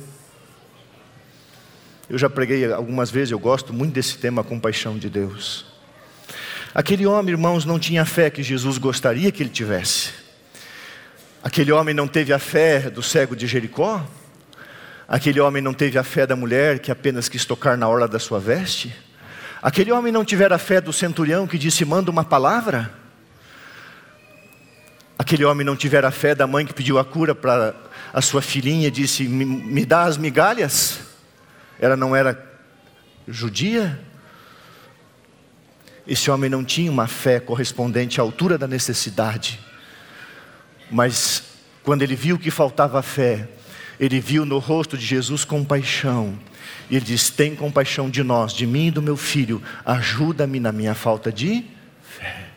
Eu 2.10 2.18
já 2.18 2.28
preguei 2.28 2.70
algumas 2.72 3.08
vezes, 3.08 3.30
eu 3.30 3.38
gosto 3.38 3.72
muito 3.72 3.94
desse 3.94 4.18
tema, 4.18 4.40
a 4.40 4.44
compaixão 4.44 4.98
de 4.98 5.08
Deus. 5.08 5.64
Aquele 6.74 7.06
homem, 7.06 7.30
irmãos, 7.30 7.64
não 7.64 7.78
tinha 7.78 8.02
a 8.02 8.04
fé 8.04 8.28
que 8.28 8.42
Jesus 8.42 8.78
gostaria 8.78 9.30
que 9.30 9.40
ele 9.40 9.50
tivesse. 9.50 10.10
Aquele 11.40 11.70
homem 11.70 11.94
não 11.94 12.08
teve 12.08 12.32
a 12.32 12.38
fé 12.40 12.90
do 12.90 13.00
cego 13.00 13.36
de 13.36 13.46
Jericó. 13.46 14.04
Aquele 15.06 15.38
homem 15.38 15.62
não 15.62 15.72
teve 15.72 15.98
a 15.98 16.02
fé 16.02 16.26
da 16.26 16.34
mulher 16.34 16.80
que 16.80 16.90
apenas 16.90 17.28
quis 17.28 17.44
tocar 17.44 17.78
na 17.78 17.88
orla 17.88 18.08
da 18.08 18.18
sua 18.18 18.40
veste. 18.40 18.92
Aquele 19.62 19.92
homem 19.92 20.12
não 20.12 20.24
tivera 20.24 20.56
a 20.56 20.58
fé 20.58 20.80
do 20.80 20.92
centurião 20.92 21.46
que 21.46 21.56
disse: 21.56 21.84
manda 21.84 22.10
uma 22.10 22.24
palavra. 22.24 22.92
Aquele 25.16 25.44
homem 25.44 25.64
não 25.64 25.76
tivera 25.76 26.08
a 26.08 26.10
fé 26.10 26.34
da 26.34 26.44
mãe 26.44 26.66
que 26.66 26.74
pediu 26.74 26.98
a 26.98 27.04
cura 27.04 27.36
para 27.36 27.72
a 28.12 28.20
sua 28.20 28.42
filhinha 28.42 28.88
e 28.88 28.90
disse: 28.90 29.28
me, 29.28 29.44
me 29.44 29.86
dá 29.86 30.02
as 30.02 30.16
migalhas. 30.16 30.99
Ela 31.80 31.96
não 31.96 32.14
era 32.14 32.38
judia. 33.26 33.98
Esse 36.06 36.30
homem 36.30 36.50
não 36.50 36.62
tinha 36.62 36.90
uma 36.90 37.08
fé 37.08 37.40
correspondente 37.40 38.20
à 38.20 38.22
altura 38.22 38.58
da 38.58 38.68
necessidade. 38.68 39.58
Mas 40.90 41.42
quando 41.82 42.02
ele 42.02 42.14
viu 42.14 42.38
que 42.38 42.50
faltava 42.50 43.02
fé, 43.02 43.48
ele 43.98 44.20
viu 44.20 44.44
no 44.44 44.58
rosto 44.58 44.96
de 44.98 45.06
Jesus 45.06 45.44
compaixão 45.44 46.38
e 46.90 46.96
ele 46.96 47.04
diz: 47.04 47.30
Tem 47.30 47.56
compaixão 47.56 48.10
de 48.10 48.22
nós, 48.22 48.52
de 48.52 48.66
mim 48.66 48.88
e 48.88 48.90
do 48.90 49.00
meu 49.00 49.16
filho, 49.16 49.62
ajuda-me 49.84 50.60
na 50.60 50.72
minha 50.72 50.94
falta 50.94 51.32
de 51.32 51.64
fé. 52.02 52.48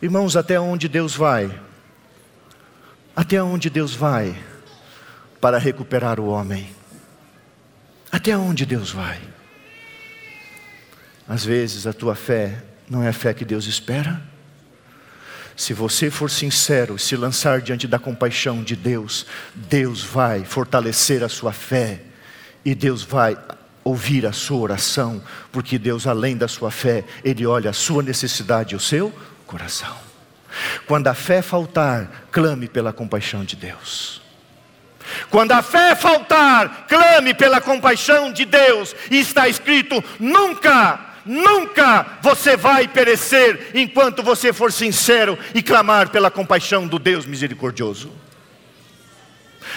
Irmãos, 0.00 0.36
até 0.36 0.60
onde 0.60 0.88
Deus 0.88 1.14
vai? 1.14 1.50
Até 3.14 3.42
onde 3.42 3.68
Deus 3.70 3.94
vai 3.94 4.36
para 5.40 5.58
recuperar 5.58 6.20
o 6.20 6.26
homem? 6.26 6.81
Até 8.12 8.36
onde 8.36 8.66
Deus 8.66 8.90
vai? 8.90 9.18
Às 11.26 11.46
vezes 11.46 11.86
a 11.86 11.94
tua 11.94 12.14
fé 12.14 12.62
não 12.88 13.02
é 13.02 13.08
a 13.08 13.12
fé 13.12 13.32
que 13.32 13.44
Deus 13.44 13.64
espera. 13.64 14.20
Se 15.56 15.72
você 15.72 16.10
for 16.10 16.30
sincero, 16.30 16.98
se 16.98 17.16
lançar 17.16 17.62
diante 17.62 17.88
da 17.88 17.98
compaixão 17.98 18.62
de 18.62 18.76
Deus, 18.76 19.26
Deus 19.54 20.02
vai 20.02 20.44
fortalecer 20.44 21.24
a 21.24 21.28
sua 21.28 21.52
fé 21.52 22.02
e 22.64 22.74
Deus 22.74 23.02
vai 23.02 23.36
ouvir 23.82 24.26
a 24.26 24.32
sua 24.32 24.58
oração, 24.58 25.22
porque 25.50 25.78
Deus, 25.78 26.06
além 26.06 26.36
da 26.36 26.46
sua 26.46 26.70
fé, 26.70 27.04
Ele 27.24 27.46
olha 27.46 27.70
a 27.70 27.74
sua 27.74 28.02
necessidade 28.02 28.74
e 28.74 28.76
o 28.76 28.80
seu 28.80 29.12
coração. 29.46 29.96
Quando 30.86 31.08
a 31.08 31.14
fé 31.14 31.42
faltar, 31.42 32.26
clame 32.30 32.68
pela 32.68 32.92
compaixão 32.92 33.44
de 33.44 33.56
Deus. 33.56 34.21
Quando 35.30 35.52
a 35.52 35.62
fé 35.62 35.94
faltar, 35.94 36.86
clame 36.88 37.34
pela 37.34 37.60
compaixão 37.60 38.32
de 38.32 38.44
Deus. 38.44 38.94
E 39.10 39.20
está 39.20 39.48
escrito: 39.48 40.02
nunca 40.18 41.12
Nunca 41.24 42.18
você 42.20 42.56
vai 42.56 42.88
perecer 42.88 43.70
enquanto 43.74 44.22
você 44.22 44.52
for 44.52 44.72
sincero 44.72 45.38
e 45.54 45.62
clamar 45.62 46.10
pela 46.10 46.30
compaixão 46.30 46.86
do 46.86 46.98
Deus 46.98 47.26
misericordioso. 47.26 48.10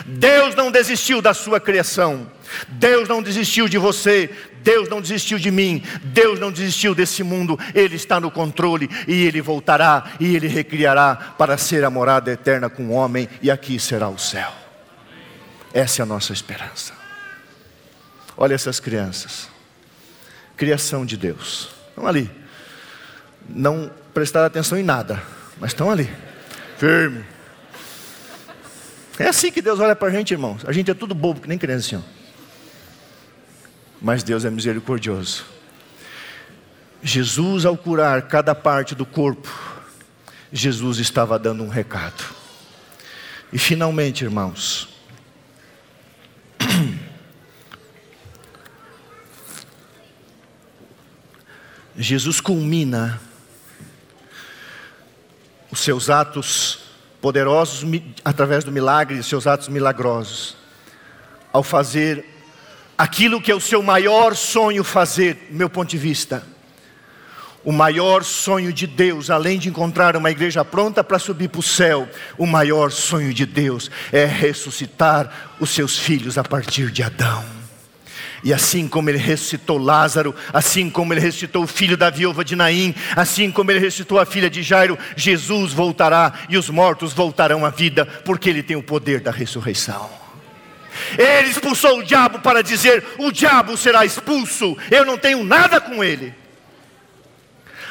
Deus 0.06 0.56
não 0.56 0.72
desistiu 0.72 1.22
da 1.22 1.34
sua 1.34 1.60
criação, 1.60 2.30
Deus 2.68 3.08
não 3.08 3.22
desistiu 3.22 3.70
de 3.70 3.78
você, 3.78 4.30
Deus 4.64 4.90
não 4.90 5.00
desistiu 5.00 5.38
de 5.38 5.52
mim, 5.52 5.84
Deus 6.04 6.40
não 6.40 6.52
desistiu 6.52 6.96
desse 6.96 7.24
mundo, 7.24 7.58
Ele 7.74 7.96
está 7.96 8.20
no 8.20 8.32
controle 8.32 8.90
e 9.08 9.26
Ele 9.26 9.42
voltará 9.42 10.06
e 10.20 10.36
Ele 10.36 10.48
recriará 10.48 11.36
para 11.38 11.58
ser 11.58 11.84
a 11.84 11.90
morada 11.90 12.32
eterna 12.32 12.70
com 12.70 12.88
o 12.88 12.92
homem 12.92 13.30
e 13.42 13.52
aqui 13.52 13.80
será 13.80 14.10
o 14.10 14.18
céu. 14.18 14.65
Essa 15.76 16.02
é 16.02 16.04
a 16.04 16.06
nossa 16.06 16.32
esperança. 16.32 16.94
Olha 18.38 18.54
essas 18.56 18.80
crianças. 18.80 19.50
Criação 20.56 21.06
de 21.06 21.18
Deus. 21.18 21.68
Estão 21.90 22.08
ali. 22.08 22.32
Não 23.50 23.92
prestaram 24.14 24.48
atenção 24.48 24.78
em 24.78 24.84
nada, 24.84 25.22
mas 25.60 25.72
estão 25.72 25.92
ali. 25.92 26.10
Firme. 26.78 27.26
É 29.20 29.28
assim 29.28 29.52
que 29.52 29.62
Deus 29.62 29.82
olha 29.82 29.94
para 29.98 30.08
a 30.08 30.12
gente, 30.12 30.32
irmãos. 30.32 30.64
A 30.66 30.72
gente 30.72 30.90
é 30.90 30.94
tudo 30.94 31.14
bobo, 31.14 31.42
que 31.42 31.50
nem 31.50 31.58
criança. 31.58 31.98
Assim, 31.98 32.06
mas 34.02 34.24
Deus 34.24 34.46
é 34.46 34.50
misericordioso. 34.50 35.44
Jesus, 37.04 37.66
ao 37.66 37.76
curar 37.76 38.22
cada 38.30 38.56
parte 38.56 38.96
do 38.96 39.06
corpo, 39.06 39.54
Jesus 40.54 41.00
estava 41.00 41.38
dando 41.38 41.64
um 41.64 41.68
recado. 41.68 42.24
E 43.52 43.58
finalmente, 43.60 44.24
irmãos, 44.24 44.95
Jesus 51.98 52.42
culmina 52.42 53.22
os 55.72 55.80
seus 55.80 56.10
atos 56.10 56.80
poderosos 57.22 57.84
através 58.24 58.64
do 58.64 58.72
milagre, 58.72 59.20
os 59.20 59.28
seus 59.28 59.48
atos 59.48 59.68
milagrosos, 59.70 60.58
ao 61.52 61.64
fazer 61.64 62.26
aquilo 62.98 63.42
que 63.42 63.52
é 63.52 63.56
o 63.56 63.62
seu 63.62 63.82
maior 63.82 64.36
sonho 64.36 64.84
fazer, 64.84 65.48
meu 65.50 65.70
ponto 65.70 65.90
de 65.90 65.98
vista. 65.98 66.44
O 67.64 67.72
maior 67.72 68.24
sonho 68.24 68.72
de 68.72 68.86
Deus, 68.86 69.30
além 69.30 69.58
de 69.58 69.70
encontrar 69.70 70.16
uma 70.16 70.30
igreja 70.30 70.64
pronta 70.64 71.04
para 71.04 71.18
subir 71.18 71.50
para 71.50 71.60
o 71.60 71.64
céu, 71.64 72.08
o 72.38 72.46
maior 72.46 72.92
sonho 72.92 73.34
de 73.34 73.46
Deus 73.46 73.90
é 74.12 74.24
ressuscitar 74.26 75.56
os 75.60 75.72
seus 75.72 75.98
filhos 75.98 76.38
a 76.38 76.44
partir 76.44 76.92
de 76.92 77.02
Adão. 77.02 77.55
E 78.46 78.54
assim 78.54 78.88
como 78.88 79.10
ele 79.10 79.18
ressuscitou 79.18 79.80
Lázaro, 79.80 80.36
assim 80.54 80.88
como 80.88 81.12
ele 81.12 81.20
ressuscitou 81.20 81.64
o 81.64 81.68
filho 81.68 81.98
da 81.98 82.12
viúva 82.12 82.46
de 82.46 82.56
Naim, 82.56 82.94
assim 83.16 83.50
como 83.50 83.72
ele 83.72 83.80
ressuscitou 83.80 84.20
a 84.20 84.26
filha 84.26 84.52
de 84.52 84.62
Jairo, 84.62 85.00
Jesus 85.18 85.74
voltará 85.74 86.32
e 86.48 86.56
os 86.56 86.70
mortos 86.70 87.12
voltarão 87.12 87.66
à 87.66 87.72
vida, 87.72 88.06
porque 88.06 88.48
ele 88.48 88.62
tem 88.62 88.76
o 88.76 88.84
poder 88.84 89.20
da 89.20 89.32
ressurreição. 89.32 90.08
Ele 91.18 91.50
expulsou 91.50 91.98
o 91.98 92.04
diabo 92.04 92.38
para 92.38 92.62
dizer: 92.62 93.04
o 93.18 93.32
diabo 93.32 93.76
será 93.76 94.06
expulso, 94.06 94.78
eu 94.92 95.04
não 95.04 95.18
tenho 95.18 95.44
nada 95.44 95.82
com 95.82 96.04
ele. 96.04 96.32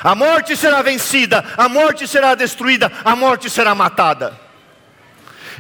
A 0.05 0.15
morte 0.15 0.57
será 0.57 0.83
vencida, 0.83 1.45
a 1.57 1.69
morte 1.69 2.07
será 2.07 2.37
destruída, 2.37 2.93
a 3.05 3.17
morte 3.17 3.51
será 3.51 3.75
matada. 3.75 4.39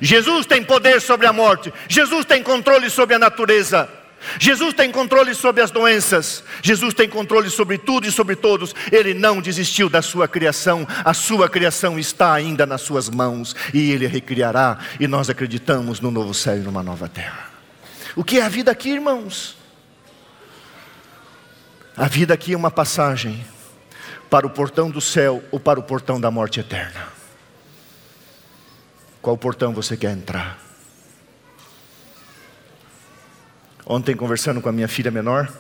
Jesus 0.00 0.46
tem 0.46 0.62
poder 0.62 1.00
sobre 1.00 1.26
a 1.26 1.32
morte, 1.32 1.74
Jesus 1.88 2.24
tem 2.24 2.44
controle 2.44 2.88
sobre 2.88 3.16
a 3.16 3.18
natureza. 3.18 4.03
Jesus 4.38 4.74
tem 4.74 4.90
controle 4.90 5.34
sobre 5.34 5.62
as 5.62 5.70
doenças, 5.70 6.42
Jesus 6.62 6.94
tem 6.94 7.08
controle 7.08 7.50
sobre 7.50 7.78
tudo 7.78 8.06
e 8.06 8.12
sobre 8.12 8.36
todos. 8.36 8.74
Ele 8.90 9.14
não 9.14 9.40
desistiu 9.40 9.88
da 9.88 10.02
sua 10.02 10.26
criação, 10.26 10.86
a 11.04 11.14
sua 11.14 11.48
criação 11.48 11.98
está 11.98 12.32
ainda 12.32 12.66
nas 12.66 12.80
suas 12.82 13.08
mãos 13.08 13.54
e 13.72 13.90
ele 13.90 14.06
recriará. 14.06 14.78
E 14.98 15.06
nós 15.06 15.30
acreditamos 15.30 16.00
no 16.00 16.10
novo 16.10 16.34
céu 16.34 16.56
e 16.56 16.60
numa 16.60 16.82
nova 16.82 17.08
terra. 17.08 17.50
O 18.16 18.24
que 18.24 18.38
é 18.38 18.42
a 18.42 18.48
vida 18.48 18.70
aqui, 18.70 18.90
irmãos? 18.90 19.56
A 21.96 22.08
vida 22.08 22.34
aqui 22.34 22.52
é 22.52 22.56
uma 22.56 22.70
passagem 22.70 23.44
para 24.28 24.46
o 24.46 24.50
portão 24.50 24.90
do 24.90 25.00
céu 25.00 25.42
ou 25.50 25.60
para 25.60 25.78
o 25.78 25.82
portão 25.82 26.20
da 26.20 26.30
morte 26.30 26.58
eterna. 26.58 27.08
Qual 29.22 29.38
portão 29.38 29.72
você 29.72 29.96
quer 29.96 30.12
entrar? 30.12 30.63
Ontem, 33.86 34.16
conversando 34.16 34.62
com 34.62 34.68
a 34.68 34.72
minha 34.72 34.88
filha 34.88 35.10
menor, 35.10 35.52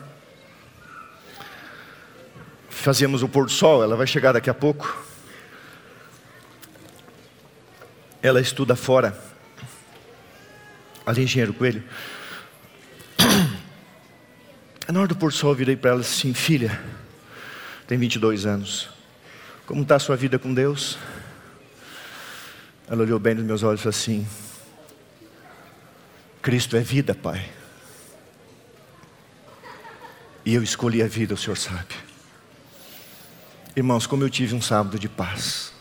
fazíamos 2.70 3.22
o 3.22 3.28
pôr 3.28 3.44
do 3.44 3.52
sol, 3.52 3.82
ela 3.82 3.96
vai 3.96 4.06
chegar 4.06 4.32
daqui 4.32 4.48
a 4.48 4.54
pouco. 4.54 4.96
Ela 8.22 8.40
estuda 8.40 8.74
fora, 8.74 9.18
ali 11.04 11.20
em 11.20 11.24
Engenheiro 11.24 11.52
Coelho. 11.52 11.84
Na 14.88 15.00
hora 15.00 15.08
do 15.08 15.16
pôr 15.16 15.30
do 15.30 15.36
sol, 15.36 15.50
eu 15.50 15.56
virei 15.56 15.76
para 15.76 15.90
ela 15.90 16.00
assim: 16.00 16.32
Filha, 16.32 16.80
tem 17.86 17.98
22 17.98 18.46
anos, 18.46 18.88
como 19.66 19.82
está 19.82 19.96
a 19.96 19.98
sua 19.98 20.16
vida 20.16 20.38
com 20.38 20.54
Deus? 20.54 20.96
Ela 22.88 23.02
olhou 23.02 23.18
bem 23.18 23.34
nos 23.34 23.44
meus 23.44 23.62
olhos 23.62 23.80
e 23.80 23.82
falou 23.82 23.90
assim: 23.90 24.26
Cristo 26.40 26.74
é 26.74 26.80
vida, 26.80 27.14
Pai. 27.14 27.63
E 30.44 30.54
eu 30.54 30.62
escolhi 30.62 31.02
a 31.02 31.08
vida, 31.08 31.34
o 31.34 31.38
Senhor 31.38 31.56
sabe. 31.56 31.94
Irmãos, 33.74 34.06
como 34.06 34.22
eu 34.22 34.30
tive 34.30 34.54
um 34.54 34.60
sábado 34.60 34.98
de 34.98 35.08
paz. 35.08 35.72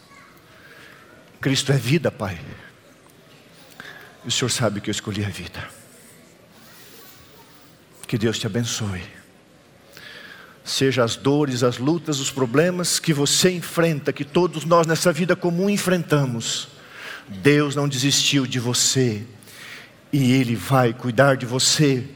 Cristo 1.42 1.72
é 1.74 1.78
vida, 1.78 2.10
Pai. 2.10 2.40
E 4.24 4.30
o 4.30 4.32
Senhor 4.32 4.50
sabe 4.50 4.80
que 4.80 4.90
eu 4.90 4.92
escolhi 4.92 5.26
a 5.26 5.30
vida. 5.30 5.68
Que 8.08 8.18
Deus 8.18 8.40
te 8.40 8.48
abençoe. 8.48 9.04
Seja 10.64 11.04
as 11.04 11.18
dores, 11.18 11.62
as 11.62 11.78
lutas, 11.78 12.20
os 12.22 12.32
problemas 12.32 13.00
que 13.00 13.12
você 13.12 13.52
enfrenta, 13.52 14.14
que 14.14 14.24
todos 14.24 14.64
nós 14.64 14.88
nessa 14.88 15.12
vida 15.12 15.36
comum 15.36 15.70
enfrentamos. 15.70 16.70
Deus 17.28 17.76
não 17.76 17.88
desistiu 17.88 18.48
de 18.48 18.60
você. 18.60 19.26
E 20.12 20.32
Ele 20.32 20.56
vai 20.56 20.94
cuidar 20.94 21.36
de 21.36 21.46
você, 21.46 22.08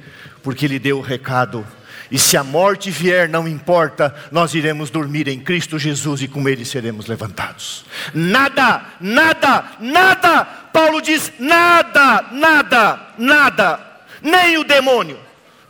porque 0.42 0.66
Ele 0.66 0.80
deu 0.80 1.00
o 1.00 1.02
recado 1.02 1.68
e 2.10 2.18
se 2.18 2.38
a 2.38 2.44
morte 2.44 2.90
vier, 2.90 3.28
não 3.28 3.48
importa, 3.48 4.16
nós 4.32 4.54
iremos 4.54 4.90
dormir 4.90 5.28
em 5.28 5.40
Cristo 5.40 5.78
Jesus 5.78 6.22
e 6.22 6.28
com 6.28 6.48
Ele 6.48 6.64
seremos 6.64 7.08
levantados. 7.08 7.86
Nada, 8.14 8.82
nada, 9.02 9.66
nada, 9.80 10.46
Paulo 10.72 11.02
diz: 11.02 11.34
nada, 11.38 12.26
nada, 12.32 13.00
nada, 13.18 13.80
nem 14.22 14.58
o 14.58 14.64
demônio, 14.64 15.20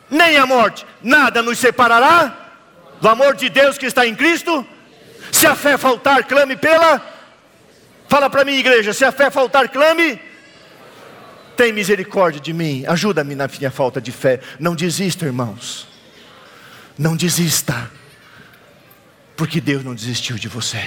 nem 0.09 0.37
a 0.37 0.45
morte, 0.45 0.85
nada 1.01 1.41
nos 1.41 1.57
separará 1.57 2.37
do 3.01 3.09
amor 3.09 3.35
de 3.35 3.49
Deus 3.49 3.77
que 3.77 3.87
está 3.87 4.05
em 4.05 4.15
Cristo. 4.15 4.65
Se 5.31 5.47
a 5.47 5.55
fé 5.55 5.77
faltar, 5.77 6.23
clame 6.25 6.55
pela. 6.55 7.01
Fala 8.07 8.29
para 8.29 8.45
mim, 8.45 8.53
igreja: 8.53 8.93
se 8.93 9.03
a 9.03 9.11
fé 9.11 9.31
faltar, 9.31 9.69
clame. 9.69 10.19
Tem 11.55 11.73
misericórdia 11.73 12.39
de 12.39 12.53
mim, 12.53 12.85
ajuda-me 12.87 13.33
na 13.33 13.47
minha 13.47 13.71
falta 13.71 13.99
de 13.99 14.11
fé. 14.11 14.39
Não 14.59 14.75
desista, 14.75 15.25
irmãos. 15.25 15.96
Não 16.97 17.15
desista, 17.15 17.91
porque 19.35 19.61
Deus 19.61 19.83
não 19.83 19.93
desistiu 19.93 20.35
de 20.37 20.47
você. 20.47 20.83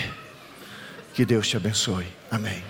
Que 1.15 1.25
Deus 1.25 1.47
te 1.47 1.57
abençoe. 1.57 2.07
Amém. 2.31 2.70